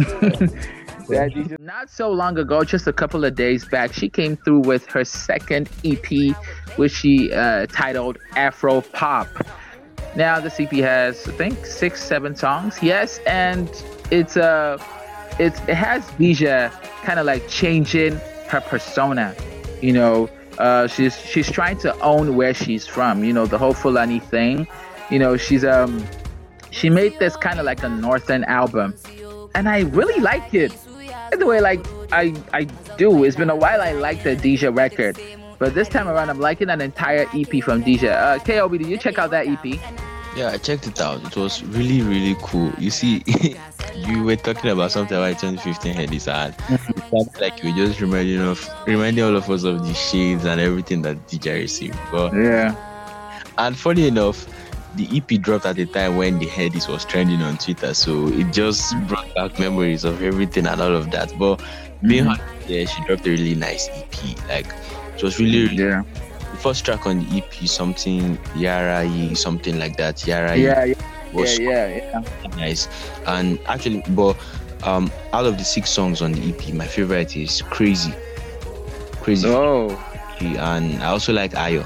[1.08, 4.86] that not so long ago, just a couple of days back, she came through with
[4.86, 6.34] her second EP,
[6.76, 9.28] which she uh, titled Afro Pop.
[10.14, 12.82] Now the EP has, I think, six, seven songs.
[12.82, 13.70] Yes, and
[14.10, 14.78] it's uh,
[15.38, 16.70] it's it has Dija
[17.02, 18.16] kind of like changing
[18.48, 19.34] her persona.
[19.82, 23.24] You know, uh, she's she's trying to own where she's from.
[23.24, 24.66] You know, the whole Fulani thing.
[25.10, 26.04] You know, she's um
[26.70, 28.94] she made this kind of like a northern album,
[29.54, 30.72] and I really like it.
[31.36, 32.64] The way like I I
[32.96, 33.24] do.
[33.24, 35.18] It's been a while I like the Dija record,
[35.58, 38.12] but this time around I'm liking an entire EP from Dija.
[38.12, 39.80] Uh, KOB, did you check out that EP?
[40.36, 41.24] Yeah, I checked it out.
[41.24, 42.70] It was really, really cool.
[42.78, 43.22] You see,
[43.96, 46.54] you were talking about something about 2015 head is hard.
[46.68, 50.44] It sounded like you were just reminding of reminding all of us of the shades
[50.44, 51.98] and everything that Dija received.
[52.12, 52.74] But Yeah.
[53.56, 54.46] and funny enough,
[54.96, 58.52] the EP dropped at the time when the headies was trending on Twitter, so it
[58.52, 61.32] just brought back memories of everything and all of that.
[61.38, 61.62] But
[62.06, 62.28] being Mhm.
[62.38, 64.36] honest, yeah, she dropped a really nice EP.
[64.50, 64.66] Like
[65.16, 66.02] it was really, really Yeah.
[66.56, 70.26] The first track on the EP, something Yara Yi, something like that.
[70.26, 70.84] Yara Yi Yeah.
[70.84, 70.94] Yeah.
[71.32, 71.86] was Yeah.
[71.88, 72.22] Yeah.
[72.42, 72.56] Yeah.
[72.56, 72.88] nice.
[73.26, 74.36] And actually, but
[74.82, 78.14] um, out of the six songs on the EP, my favorite is Crazy.
[79.22, 79.48] Crazy.
[79.48, 79.90] Oh.
[80.40, 81.84] And I also like Ayo.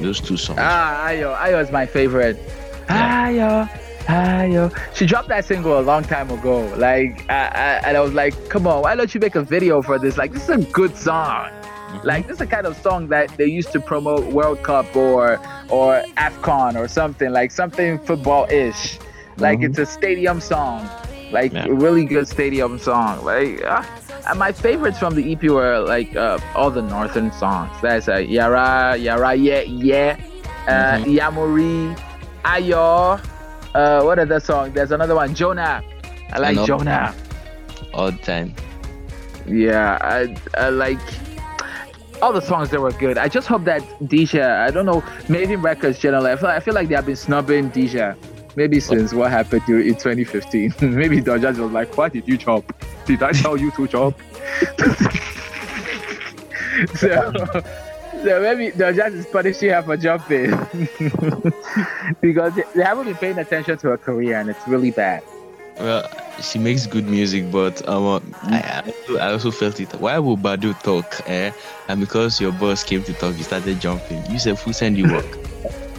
[0.00, 0.58] Those two songs.
[0.60, 1.36] Ah, Ayo.
[1.36, 2.36] Ayo is my favorite.
[2.88, 3.68] Ayo.
[4.06, 4.70] Ayo.
[4.94, 6.66] She dropped that single a long time ago.
[6.76, 9.82] Like, I, I, and I was like, come on, why don't you make a video
[9.82, 10.16] for this?
[10.16, 11.50] Like, this is a good song.
[12.04, 15.38] Like, this is the kind of song that they used to promote World Cup or
[15.68, 18.98] or AFCON or something, like something football-ish.
[19.38, 19.64] Like, Mhm.
[19.70, 20.88] it's a stadium song.
[21.32, 21.66] Like, Yeah.
[21.66, 23.24] a really good stadium song.
[23.24, 23.82] Like, uh,
[24.28, 27.70] and my favorites from the EP were like uh, all the northern songs.
[27.82, 30.16] That's uh, Yara, Yara, yeah, yeah,
[30.68, 31.16] uh, Mhm.
[31.18, 31.96] Yamuri,
[32.44, 33.20] Ayo.
[33.74, 34.72] Uh, what other song?
[34.72, 35.82] There's another one, Jonah.
[36.32, 37.14] I like Another- Jonah.
[37.92, 38.54] All time.
[39.46, 40.98] Yeah, I, I like
[42.22, 43.18] all the songs that were good.
[43.18, 46.74] I just hope that Dija, I don't know, Mavin Records generally, I feel, I feel
[46.74, 48.16] like they have been snubbing Dija.
[48.56, 50.74] Maybe since what happened to in 2015.
[50.80, 52.64] Maybe Doja was like, why did you chop?
[53.04, 54.18] Did I tell you to chop?
[56.96, 57.32] so,
[58.24, 60.50] so maybe Doja is punishing her for jumping.
[62.22, 65.22] because they haven't been paying attention to her career and it's really bad.
[65.78, 66.08] Well,
[66.40, 69.92] she makes good music, but um, I, I, also, I also felt it.
[69.94, 71.20] Why would Badu talk?
[71.28, 71.52] Eh?
[71.88, 74.24] And because your boss came to talk, you started jumping.
[74.30, 75.38] You said, "Who send you work?"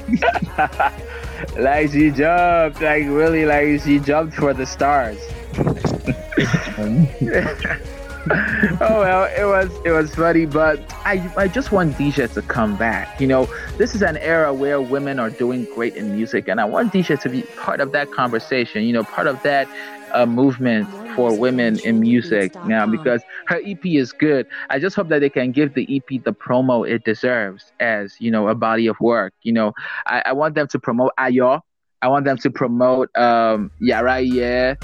[1.58, 5.20] like she jumped, like really, like she jumped for the stars.
[8.32, 12.76] oh well, it was it was funny, but I I just want Dija to come
[12.78, 13.20] back.
[13.20, 13.46] You know,
[13.78, 17.20] this is an era where women are doing great in music, and I want Dija
[17.22, 18.84] to be part of that conversation.
[18.84, 19.68] You know, part of that
[20.14, 24.48] uh, movement for women in music now because her EP is good.
[24.70, 28.32] I just hope that they can give the EP the promo it deserves as you
[28.32, 29.34] know a body of work.
[29.44, 29.74] You know,
[30.06, 31.62] I, I want them to promote Ayo.
[32.02, 34.76] I want them to promote um, Yara Yeah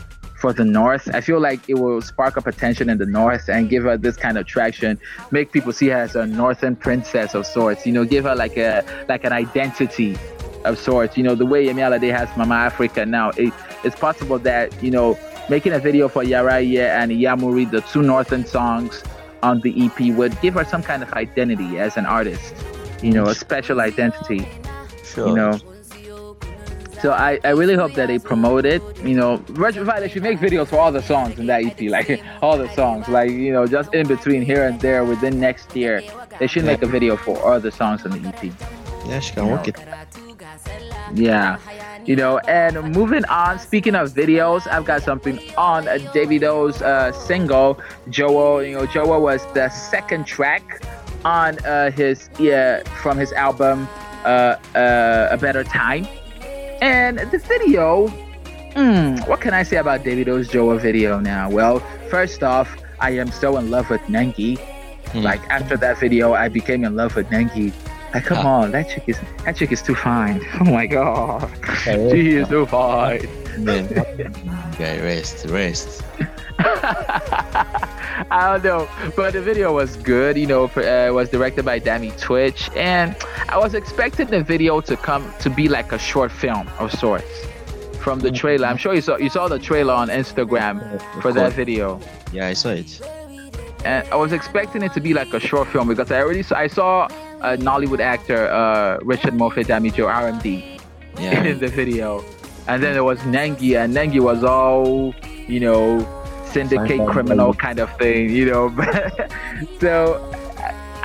[0.44, 1.10] for the North.
[1.16, 4.18] I feel like it will spark up attention in the North and give her this
[4.18, 5.00] kind of traction,
[5.32, 7.86] make people see her as a Northern princess of sorts.
[7.86, 10.18] You know, give her like a like an identity
[10.66, 11.16] of sorts.
[11.16, 13.54] You know, the way Yemi Alade has Mama Africa now, it,
[13.86, 15.18] it's possible that you know
[15.50, 19.02] making a video for Yara Yeah and Yamuri, the two Northern songs
[19.44, 22.54] on the EP, would give her some kind of identity as an artist.
[23.02, 24.46] You know, a special identity
[25.06, 25.28] Sure.
[25.30, 25.58] you know.
[27.04, 28.82] So I, I really hope that they promote it.
[29.04, 32.24] You know, Fight, they should make videos for all the songs in that EP, like
[32.42, 36.02] all the songs, like you know, just in between here and there within next year.
[36.40, 38.54] They should make a video for all the songs in the EP.
[39.06, 39.78] Yeah, she can work it.
[41.14, 41.60] Yeah.
[42.06, 45.84] You know, and moving on, speaking of videos, I've got something on
[46.16, 48.66] Davido's uh, single, Jowo.
[48.66, 50.82] You know, Jowo was the second track
[51.26, 53.90] on uh, his, yeah, from his album,
[54.24, 56.08] uh, uh, A Better Time.
[56.84, 58.10] And the video,
[58.76, 61.50] mm, what can I say about Davido's Jowo video now?
[61.50, 64.60] Well, first off, I am so in love with Nengi.
[65.14, 65.20] Hmm.
[65.20, 67.72] Like after that video, I became in love with Nengi.
[68.14, 70.46] Like, come on, that chick is that chick is too fine.
[70.60, 71.50] Oh my god,
[71.86, 73.30] she is too fine.
[73.58, 73.88] Man,
[74.78, 76.02] guy, rest, rest.
[78.32, 80.38] I don't know, but the video was good.
[80.38, 83.16] You know, uh, it was directed by Dammy Twitch, and
[83.50, 87.46] I was expecting the video to come to be like a short film of sorts
[88.02, 88.68] from the trailer.
[88.68, 92.00] I'm sure you saw you saw the trailer on Instagram for that video.
[92.32, 93.02] Yeah, I saw it.
[93.86, 96.56] and I was expecting it to be like a short film because I already saw,
[96.58, 97.08] I saw
[97.42, 100.80] a Nollywood actor, uh, Richard Mofe-Damijo RMD,
[101.20, 101.44] Yeah.
[101.52, 102.24] in the video,
[102.68, 105.14] and then there was Nengi, and Nengi was all
[105.48, 106.08] you know,
[106.46, 108.70] syndicate criminal kind of thing, you know.
[109.80, 110.30] so.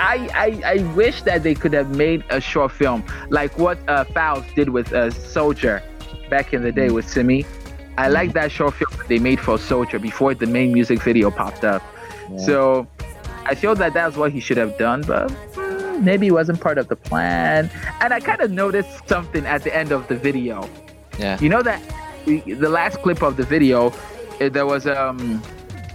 [0.01, 4.05] I, I I wish that they could have made a short film like what uh,
[4.05, 5.83] Falz did with uh, Soldier
[6.31, 7.45] back in the day with Simi.
[7.99, 11.33] I like that short film that they made for Soldier before the main music video
[11.33, 11.83] popped up.
[12.31, 12.39] Yeah.
[12.39, 12.89] So
[13.45, 16.79] I feel that that's what he should have done, but mm, maybe it wasn't part
[16.79, 17.69] of the plan.
[18.01, 20.71] And I kind of noticed something at the end of the video.
[21.19, 21.39] Yeah.
[21.41, 21.83] You know that
[22.27, 23.93] the last clip of the video,
[24.41, 25.43] eh, there was um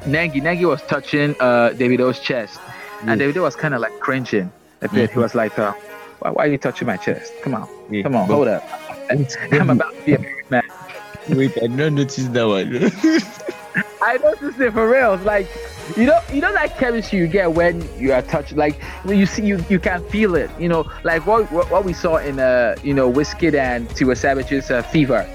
[0.06, 0.42] Nengi.
[0.42, 2.60] Nengi was touching uh Davido's chest,
[3.08, 3.20] and.
[3.22, 5.12] Davido was kind of like cringing a bit.
[5.12, 5.74] He was like, uh,
[6.20, 7.32] why, "Why are you touching my chest?
[7.42, 8.64] Come on, Yeah, come on, hold up."
[9.52, 10.64] I'm about to be a man.
[11.30, 12.92] Wait, I did not notice that one.
[14.02, 15.18] I noticed it for real.
[15.18, 15.48] Like
[15.98, 18.56] you know, you know that chemistry you get when you are touched.
[18.56, 20.50] Like when you see you, you can feel it.
[20.60, 24.16] You know, like what what, what we saw in uh, you know, Wizkid and Tiwa
[24.16, 25.28] Savage's uh, Fever.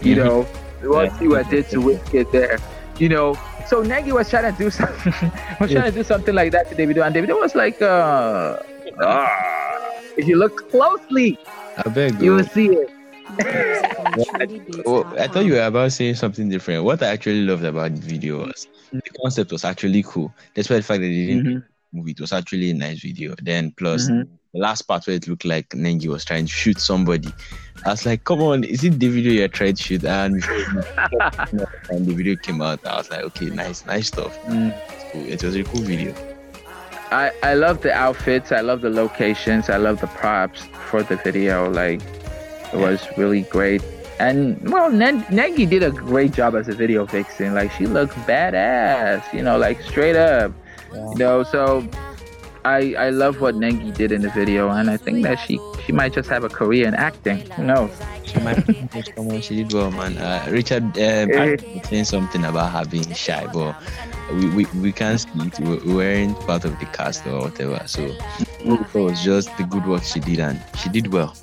[0.00, 0.24] You mm-hmm.
[0.24, 0.42] know,
[0.90, 1.18] what yeah.
[1.18, 2.58] Tiwa did to Wizkid there.
[2.98, 3.34] You know,
[3.66, 5.12] so Nengi was trying to do something,
[5.60, 8.58] was trying to do something like that to Davido, and Davido was like, uh,
[9.02, 9.28] ah.
[10.16, 11.38] if you look closely,
[11.78, 12.90] I beg you will see it.
[14.84, 16.84] Well, I thought you were about saying something different.
[16.84, 20.82] What I actually loved about the video was the concept was actually cool, despite the
[20.82, 21.98] fact that they didn't mm-hmm.
[21.98, 22.20] move it.
[22.20, 23.34] was actually a nice video.
[23.42, 24.30] Then plus mm-hmm.
[24.52, 27.32] the last part where it looked like Nengi was trying to shoot somebody.
[27.86, 30.04] I was like, come on, is it the video you're trying to shoot?
[30.04, 30.42] And, and
[32.06, 32.86] the video came out.
[32.86, 34.38] I was like, okay, nice, nice stuff.
[34.44, 34.74] Mm.
[35.12, 35.26] Cool.
[35.26, 36.14] It was a cool video.
[37.10, 38.52] I, I love the outfits.
[38.52, 39.68] I love the locations.
[39.68, 41.70] I love the props for the video.
[41.70, 42.00] Like,
[42.72, 43.82] it was really great.
[44.18, 47.54] And well, Nen- Nengi did a great job as a video vixen.
[47.54, 50.52] Like she looks badass, you know, like straight up.
[50.92, 51.10] Yeah.
[51.10, 51.88] You know, so
[52.64, 55.92] I I love what Nengi did in the video, and I think that she she
[55.92, 57.50] might just have a career in acting.
[57.52, 57.90] Who knows?
[58.24, 58.62] She might
[59.16, 60.16] someone she did well, man.
[60.16, 63.74] Uh, Richard um, saying something about her being shy, but
[64.32, 65.58] we, we, we can't see it.
[65.58, 67.82] We weren't part of the cast or whatever.
[67.86, 68.14] So
[68.64, 71.34] it was just the good work she did, and she did well.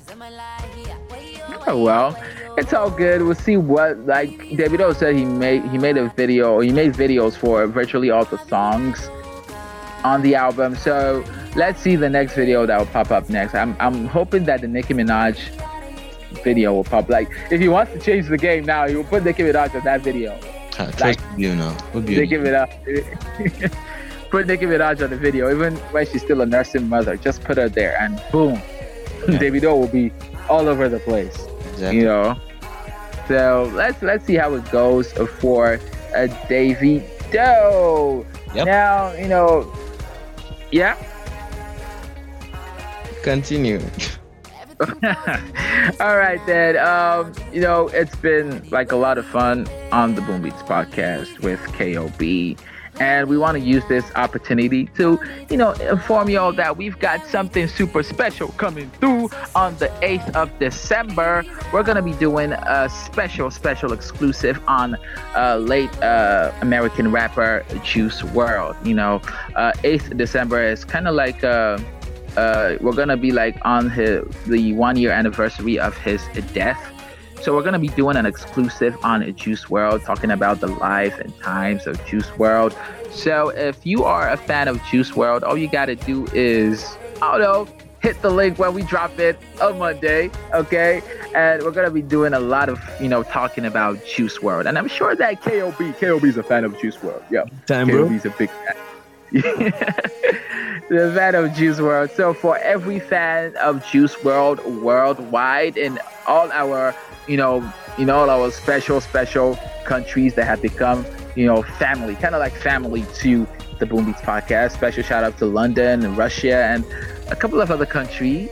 [1.70, 2.16] Oh well
[2.56, 3.22] it's all good.
[3.22, 6.92] We'll see what like Davido said he made he made a video or he made
[6.92, 9.08] videos for virtually all the songs
[10.04, 10.74] on the album.
[10.76, 11.24] So
[11.56, 13.54] let's see the next video that will pop up next.
[13.54, 15.38] I'm I'm hoping that the Nicki Minaj
[16.44, 17.08] video will pop.
[17.08, 19.84] Like if he wants to change the game now, he will put Nicki Minaj on
[19.84, 20.38] that video.
[20.78, 22.70] Uh, like, you know, Nicki Minaj.
[24.30, 27.16] put Nicki Minaj on the video, even when she's still a nursing mother.
[27.16, 29.38] Just put her there, and boom, yeah.
[29.38, 30.12] Davido will be
[30.48, 31.49] all over the place.
[31.80, 32.00] Exactly.
[32.00, 32.40] You know.
[33.26, 35.80] So let's let's see how it goes for
[36.14, 38.26] uh, Davy Doe.
[38.54, 38.66] Yep.
[38.66, 39.72] Now you know,
[40.70, 40.96] yeah.
[43.22, 43.80] Continue.
[46.00, 46.78] All right, then.
[46.78, 51.40] Um, you know, it's been like a lot of fun on the Boom Beats podcast
[51.40, 52.56] with KOB.
[53.00, 56.98] And we want to use this opportunity to, you know, inform you all that we've
[56.98, 61.44] got something super special coming through on the 8th of December.
[61.72, 64.96] We're going to be doing a special, special exclusive on
[65.34, 68.86] uh, late uh, American rapper Juice WRLD.
[68.86, 69.14] You know,
[69.56, 71.42] uh, 8th December is kind of like.
[71.42, 71.78] Uh,
[72.36, 76.78] uh, we're gonna be like on his the one year anniversary of his death
[77.42, 81.36] so we're gonna be doing an exclusive on Juice WRLD, talking about the life and
[81.40, 82.74] times of Juice WRLD.
[83.12, 87.38] So if you are a fan of Juice WRLD, all you gotta do is, I
[87.38, 87.68] don't know,
[88.00, 91.02] hit the link when we drop it on Monday, okay?
[91.34, 94.78] And we're gonna be doing a lot of, you know, talking about Juice WRLD, And
[94.78, 97.22] I'm sure that KOB, KOB is a fan of Juice WRLD.
[97.30, 98.74] Yeah, Time, KOB's a big fan.
[100.90, 102.10] the fan of Juice WRLD.
[102.16, 106.94] So for every fan of Juice WRLD worldwide in all our
[107.30, 112.34] you know, you know, our special, special countries that have become, you know, family, kind
[112.34, 113.46] of like family to
[113.78, 114.72] the Boom Beats podcast.
[114.72, 116.84] Special shout out to London and Russia and
[117.30, 118.50] a couple of other countries,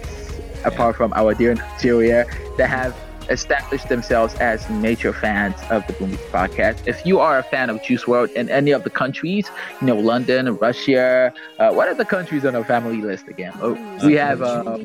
[0.65, 2.25] apart from our dear Nigeria,
[2.57, 2.97] that have
[3.31, 6.87] established themselves as major fans of the Boom Beats podcast.
[6.87, 9.97] If you are a fan of Juice WRLD in any of the countries, you know,
[9.97, 13.53] London, Russia, uh, what are the countries on our family list again?
[13.61, 13.75] Oh,
[14.07, 14.79] we have uh,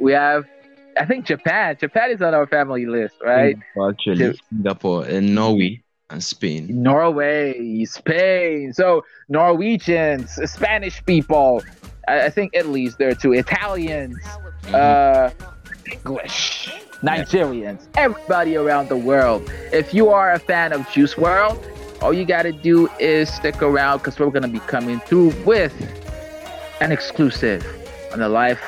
[0.00, 0.46] we have
[0.96, 1.76] I think Japan.
[1.78, 3.56] Japan is on our family list, right?
[3.88, 6.68] Actually, Singapore and Norway and Spain.
[6.70, 8.72] Norway, Spain.
[8.72, 11.62] So Norwegians, Spanish people.
[12.08, 13.32] I, I think Italy's there too.
[13.32, 14.18] Italians,
[14.62, 14.74] mm-hmm.
[14.74, 15.30] uh,
[15.90, 16.70] English,
[17.02, 18.02] Nigerians, yeah.
[18.02, 19.50] everybody around the world.
[19.72, 23.98] If you are a fan of Juice WRLD, all you gotta do is stick around
[23.98, 25.74] because we're gonna be coming through with
[26.80, 27.64] an exclusive
[28.12, 28.60] on the life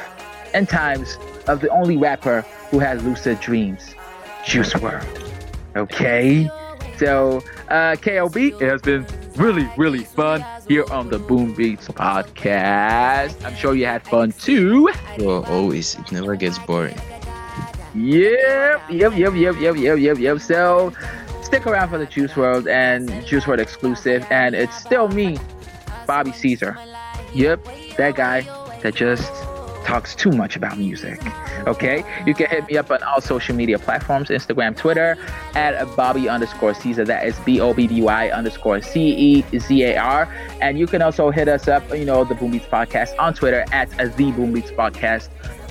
[0.54, 3.94] and times of the only rapper who has lucid dreams,
[4.44, 5.32] Juice WRLD.
[5.76, 6.48] Okay?
[6.98, 9.06] So, uh, KOB, it has been
[9.36, 13.44] really, really fun here on the Boom Beats podcast.
[13.44, 14.88] I'm sure you had fun too.
[15.18, 15.94] Well, always.
[15.96, 16.98] It never gets boring.
[17.94, 20.40] Yep, yep, yep, yep, yep, yep, yep, yep.
[20.40, 20.92] So,
[21.42, 24.26] stick around for the Juice WRLD and Juice WRLD exclusive.
[24.30, 25.38] And it's still me,
[26.06, 26.78] Bobby Cezar.
[27.34, 27.66] Yep,
[27.96, 28.40] that guy
[28.82, 29.30] that just
[29.86, 31.20] talks too much about music.
[31.66, 35.16] Okay, you can hit me up on all social media platforms Instagram, Twitter
[35.54, 37.06] at Bobby underscore Cezar.
[37.06, 39.14] That is B O B B Y underscore C
[39.50, 40.28] E Z A R.
[40.60, 43.64] And you can also hit us up, you know, the Boom Beats Podcast on Twitter
[43.72, 45.28] at the Boom Beats Podcast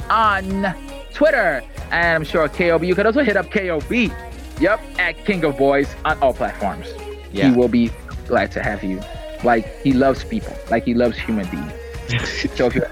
[0.09, 0.74] on
[1.13, 1.61] Twitter,
[1.91, 2.84] and I'm sure KOB.
[2.84, 4.11] You can also hit up KOB.
[4.61, 6.88] Yep, at King of Boys on all platforms.
[7.34, 7.49] Yeah.
[7.49, 7.91] He will be
[8.28, 9.01] glad to have you.
[9.43, 10.55] Like he loves people.
[10.72, 11.74] Like he loves human beings.
[12.55, 12.89] so if you're,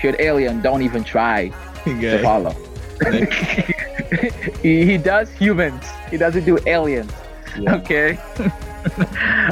[0.00, 1.50] if you're an alien, don't even try
[1.84, 2.56] to follow.
[4.62, 5.84] he, he does humans.
[6.10, 7.12] He doesn't do aliens.
[7.58, 7.74] Yeah.
[7.74, 8.18] Okay.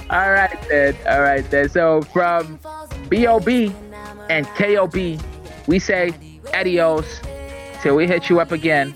[0.08, 0.96] All right then.
[1.06, 1.68] All right then.
[1.68, 2.90] So from Bob
[4.30, 4.94] and Kob,
[5.66, 6.14] we say
[6.54, 7.20] adios
[7.82, 8.94] till we hit you up again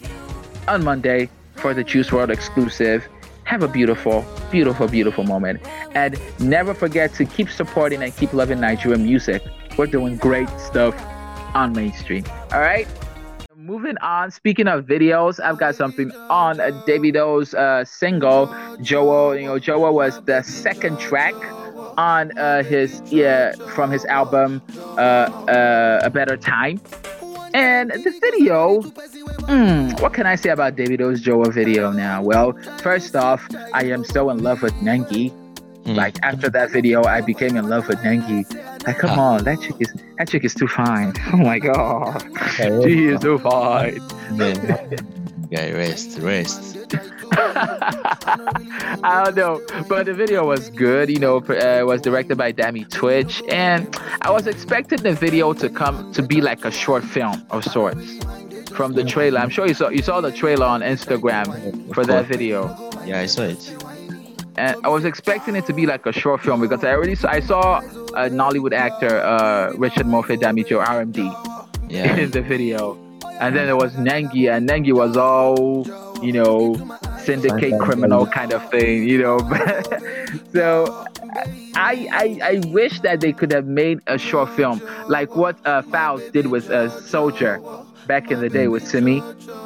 [0.69, 3.07] on Monday for the Juice WRLD exclusive.
[3.45, 5.61] Have a beautiful, beautiful, beautiful moment.
[5.95, 9.43] And never forget to keep supporting and keep loving Nigerian music.
[9.77, 10.95] We're doing great stuff
[11.55, 12.25] on mainstream.
[12.53, 12.87] All right.
[13.57, 18.49] Moving on, speaking of videos, I've got something on Davido's uh, single,
[18.79, 19.41] Jowo.
[19.41, 21.35] You know, Jowo was the second track
[21.97, 24.61] on uh, his yeah from his album
[24.99, 26.81] uh, uh, A Better Time.
[27.55, 32.23] And the video, hmm, what can I say about Davido's Jowo video now?
[32.23, 35.31] Well, first off, I am so in love with Nengi.
[35.85, 35.95] Hmm.
[35.95, 38.45] Like after that video, I became in love with Nengi.
[38.87, 39.35] Like, come Ah.
[39.35, 41.13] on, that chick is that chick is too fine.
[41.33, 42.71] Oh my god, Okay.
[42.85, 43.99] she is too fine.
[44.37, 44.57] Man,
[45.51, 46.79] yeah, rest, rest.
[49.05, 51.11] I don't know, but the video was good.
[51.11, 53.89] You know, uh, it was directed by Dammy Twitch, and
[54.23, 58.19] I was expecting the video to come to be like a short film of sorts
[58.71, 59.41] from the trailer.
[59.41, 62.69] I'm sure you saw you saw the trailer on Instagram for that video.
[63.05, 63.75] Yeah, I saw it.
[64.57, 67.29] And I was expecting it to be like a short film because I already saw,
[67.31, 71.19] I saw a Nollywood actor, uh, Richard Mofe-Damijo, RMD,
[71.89, 72.17] Yeah.
[72.17, 72.99] in the video,
[73.41, 75.87] and then there was Nengi, and Nengi was all,
[76.23, 76.77] you know,
[77.19, 79.39] syndicate criminal kind of thing, you know.
[80.53, 81.07] so
[81.75, 85.83] I, I I wish that they could have made a short film like what uh,
[85.83, 87.61] Falz did with uh, Soldier
[88.07, 89.23] back in the day with Simi.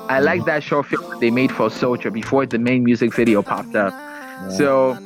[0.08, 3.74] I like that short film they made for Soldier before the main music video popped
[3.74, 3.92] up.
[4.50, 4.98] So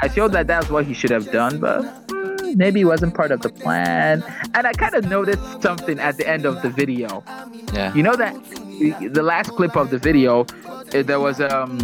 [0.00, 1.84] I feel that that's what he should have done, but
[2.56, 4.22] maybe it wasn't part of the plan.
[4.54, 7.22] And I kind of noticed something at the end of the video.
[7.72, 7.94] Yeah.
[7.94, 8.34] You know that
[9.12, 10.46] the last clip of the video,
[10.92, 11.78] eh, there was um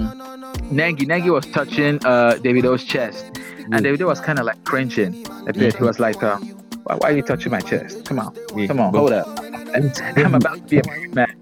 [0.70, 1.04] Nengi.
[1.06, 3.24] Nengi was touching uh Davido's chest,
[3.72, 5.76] and Davido was kind of like cringing a bit.
[5.76, 6.38] He was like, uh,
[6.84, 8.04] why, "Why are you touching my chest?
[8.06, 9.26] Come on, Yeah, come on, hold up.
[9.74, 11.36] I'm about to be a married man."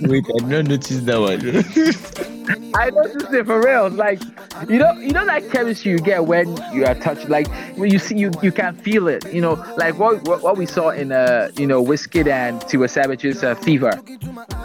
[0.00, 1.40] Wait, I did not noticed that one.
[2.74, 3.88] I noticed it for real.
[3.90, 4.20] Like,
[4.68, 7.28] you know, you know that chemistry you get when you are touched.
[7.28, 9.32] Like when you see you, you can feel it.
[9.32, 12.88] You know, like what what, what we saw in uh, you know, Wizkid and Tiwa
[12.88, 14.00] Savage's uh, Fever.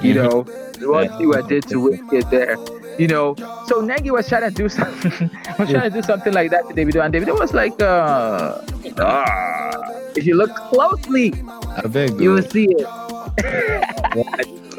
[0.01, 0.41] You know,
[0.81, 1.07] what.
[1.11, 2.57] Tiwa did to Wizkid there.
[2.97, 3.35] You know,
[3.67, 5.29] so Nengi was trying to do something,
[5.59, 8.59] was trying to do something like that to Davido, and Davido was like, uh,
[8.99, 9.71] ah.
[10.15, 11.33] if you look closely,
[11.77, 12.87] I beg you will see it.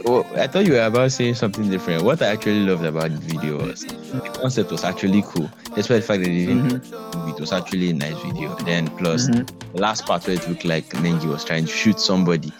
[0.07, 2.03] Oh, I thought you were about saying something different.
[2.03, 5.51] What I actually loved about the video was the concept was actually cool.
[5.75, 7.35] Despite the fact that they didn't Mhm.
[7.35, 8.55] it was actually a nice video.
[8.64, 9.47] Then plus Mhm.
[9.75, 12.53] the last part where it looked like Nengi was trying to shoot somebody.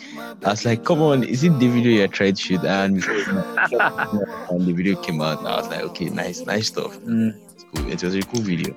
[0.45, 2.65] I was like, come on, is it the video you're trying to shoot?
[2.65, 6.97] And and the video came out, and I was like, okay, nice, nice stuff.
[7.01, 7.35] Mm.
[7.75, 7.91] Cool.
[7.93, 8.75] It was a cool video.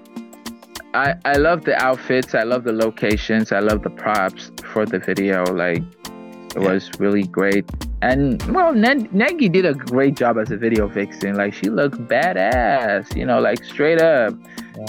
[0.93, 2.35] I, I love the outfits.
[2.35, 3.51] I love the locations.
[3.51, 5.43] I love the props for the video.
[5.45, 6.73] Like, it Yeah.
[6.73, 7.63] was really great.
[8.01, 11.35] And, well, Nen- Nengi did a great job as a video vixen.
[11.35, 14.33] Like, she looked badass, you know, like straight up,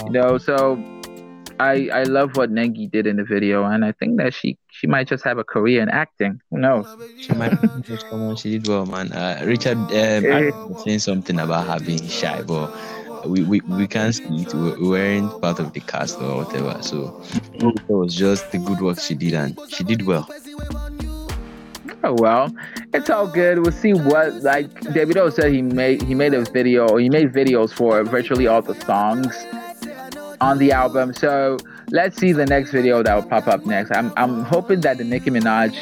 [0.05, 0.37] you know.
[0.37, 0.77] So,
[1.59, 3.63] I I love what Nengi did in the video.
[3.63, 6.41] And I think that she, she might just have a career in acting.
[6.51, 6.85] Who knows?
[7.17, 7.53] She might
[7.83, 9.13] just come on, she did well, man.
[9.13, 9.89] Uh, Richard, um,
[10.73, 12.75] was saying something about her being shy, but
[13.25, 14.53] we, we, we can't see it.
[14.53, 16.83] We we weren't part of the cast or whatever.
[16.83, 17.23] So
[17.53, 20.29] it was just the good work she did, and she did well.
[22.03, 22.53] Oh well,
[22.93, 23.59] it's all good.
[23.59, 27.71] We'll see what like Davido said he made he made a video he made videos
[27.71, 29.33] for virtually all the songs
[30.41, 31.13] on the album.
[31.13, 31.57] So
[31.93, 33.91] let's see the next video that will pop up next.
[33.91, 35.73] I'm I'm hoping that the Nicki Minaj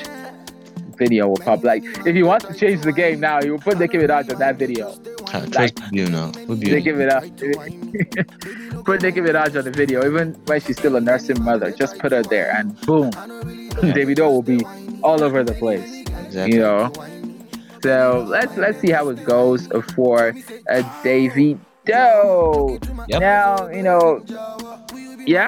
[0.98, 1.64] video will pop.
[1.64, 4.38] Like if he wants to change the game now, he will put Nicki Minaj on
[4.40, 4.90] that video.
[5.34, 6.32] Uh, trust you now.
[6.48, 11.42] We'll Nicki Minaj put Nicki Minaj on the video, even when she's still a nursing
[11.44, 11.72] mother.
[11.72, 14.64] Just put her there and boom, Davido will be
[15.02, 16.56] all over the place exactly.
[16.56, 16.92] you know.
[17.82, 20.36] So let's let's see how it goes for
[20.70, 22.78] uh, Davy Doe.
[23.08, 23.22] Yep.
[23.22, 24.24] Now you know,
[25.26, 25.48] yeah.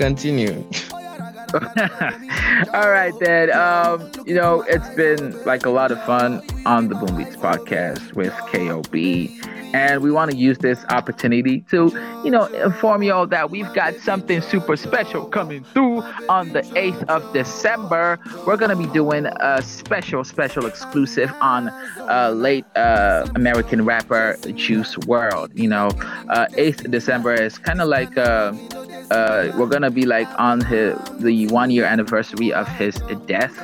[0.00, 0.64] Continue.
[2.72, 3.52] All right then.
[3.52, 8.14] Um, you know, it's been like a lot of fun on the Boom Beats podcast
[8.14, 8.94] with KOB
[9.74, 11.90] And we want to use this opportunity to,
[12.24, 16.62] you know, inform you all that we've got something super special coming through on the
[16.62, 18.18] 8th of December.
[18.46, 21.68] We're going to be doing a special, special exclusive on
[22.08, 25.58] uh, late uh, American rapper Juice WRLD.
[25.58, 25.88] You know,
[26.30, 28.54] uh, 8th December is kind of like uh,
[29.10, 33.56] uh, we're gonna be like on his the one year anniversary of his death.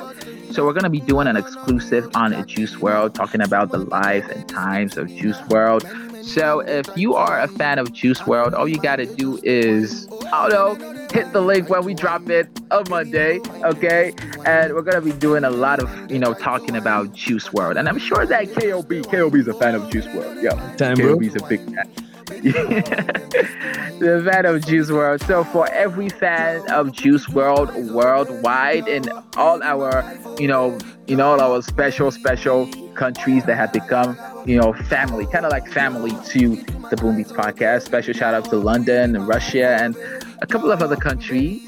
[0.51, 4.47] So we're gonna be doing an exclusive on Juice WRLD, talking about the life and
[4.47, 6.23] times of Juice WRLD.
[6.23, 10.49] So if you are a fan of Juice WRLD, all you gotta do is, I
[10.49, 14.13] don't know, hit the link when we drop it on Monday, okay?
[14.45, 17.87] And we're gonna be doing a lot of, you know, talking about Juice WRLD, And
[17.87, 20.43] I'm sure that KOB, KOB is a fan of Juice WRLD.
[20.43, 22.06] Yeah, KOB is a big fan.
[23.99, 25.25] the fan of Juice WRLD.
[25.25, 30.03] So for every fan of Juice WRLD worldwide in all our,
[30.39, 30.77] you know,
[31.07, 35.67] in all our special, special countries that have become, you know, family, kind of like
[35.67, 36.55] family to
[36.89, 37.83] the Boom Beats podcast.
[37.83, 39.95] Special shout out to London and Russia and
[40.41, 41.65] a couple of other countries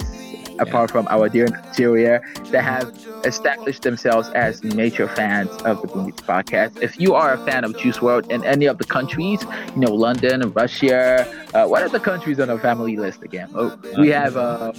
[0.60, 2.94] apart from our dear Nigeria, that have
[3.26, 6.82] established themselves as major fans of the Boom Beats podcast.
[6.82, 9.42] If you are a fan of Juice WRLD in any of the countries,
[9.76, 13.50] you know, London, Russia, uh, what are the countries on our family list again?
[13.56, 14.72] Oh, we have uh,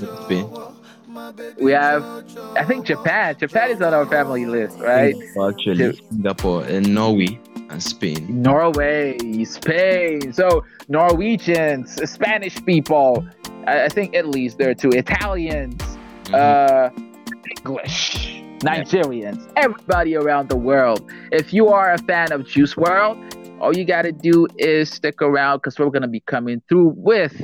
[1.60, 2.04] we have
[2.56, 3.36] I think Japan.
[3.38, 5.14] Japan is on our family list, right?
[5.48, 7.40] Actually, Singapore and Norway
[7.70, 8.42] and Spain.
[8.42, 10.32] Norway, Spain.
[10.32, 13.26] So Norwegians, Spanish people,
[13.66, 14.90] I, I think Italy's there too.
[14.90, 15.80] Italians,
[16.24, 16.34] mm-hmm.
[16.34, 16.90] uh,
[17.58, 19.52] English, Nigerians, yeah.
[19.56, 21.10] everybody around the world.
[21.32, 25.22] If you are a fan of Juice WRLD, all you got to do is stick
[25.22, 27.40] around because we're going to be coming through with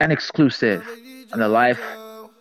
[0.00, 0.86] an exclusive
[1.32, 1.80] on the life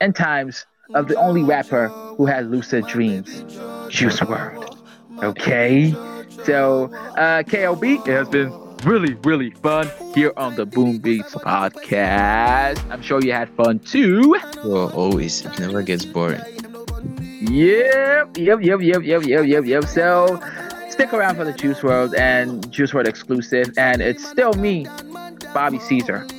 [0.02, 0.66] and times
[0.96, 3.44] of the only rapper who had lucid dreams,
[3.90, 4.78] Juice WRLD.
[5.24, 5.94] Okay?
[6.46, 8.52] So, uh, KOB, it has been
[8.84, 12.90] really, really fun here on the Boom Beats podcast.
[12.90, 14.36] I'm sure you had fun too.
[14.64, 15.46] Well, always.
[15.46, 16.42] It never gets boring.
[17.42, 19.86] Yep, yep, yep, yep, yep, yep, yep, yep.
[19.86, 20.42] So
[20.90, 23.78] stick around for the Juice WRLD and Juice WRLD exclusive.
[23.78, 24.86] And it's still me,
[25.54, 26.30] Bobby Cezar.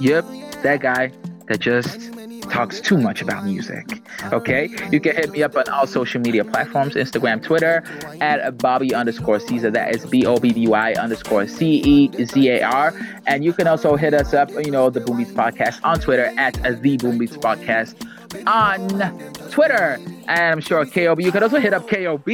[0.00, 0.24] Yep,
[0.62, 1.12] that guy
[1.46, 2.17] that just
[2.50, 4.00] talks too much about music.
[4.32, 4.68] Okay?
[4.90, 7.82] You can hit me up on all social media platforms Instagram, Twitter,
[8.20, 9.72] at Bobby underscore Cezar.
[9.72, 12.94] That is B O B B Y underscore C E Z A R.
[13.26, 16.32] And you can also hit us up, you know, the Boom Beats Podcast on Twitter
[16.36, 17.94] at the Boom Beats Podcast
[18.46, 18.88] on
[19.50, 19.98] Twitter.
[20.28, 22.28] And I'm sure KOB, you can also hit up KOB.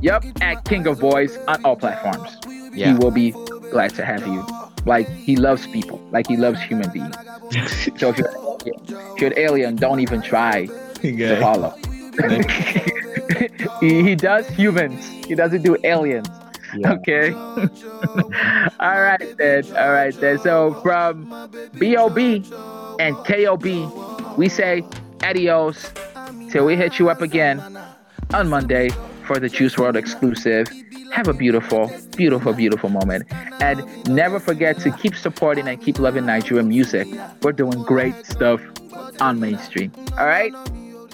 [0.00, 2.36] Yep, at King of Boys on all platforms.
[2.74, 2.92] Yeah.
[2.92, 3.30] He will be
[3.70, 4.46] glad to have you.
[4.84, 7.16] Like he loves people, like he loves human beings.
[7.98, 11.16] so if you're if you're an alien, don't even try okay.
[11.16, 11.74] to follow.
[13.80, 15.06] he, he does humans.
[15.26, 16.28] He doesn't do aliens.
[16.76, 16.92] Yeah.
[16.92, 17.32] Okay.
[18.80, 19.64] All right then.
[19.76, 20.38] All right then.
[20.38, 22.18] So from Bob
[23.00, 23.64] and Kob,
[24.36, 24.84] we say
[25.22, 25.90] adios
[26.50, 27.60] till we hit you up again
[28.32, 28.90] on Monday
[29.24, 30.68] for the Juice WRLD exclusive.
[31.12, 33.26] Have a beautiful, beautiful, beautiful moment.
[33.60, 37.08] And never forget to keep supporting and keep loving Nigerian music.
[37.42, 38.60] We're doing great stuff
[39.20, 39.92] on mainstream.
[40.18, 40.52] All right?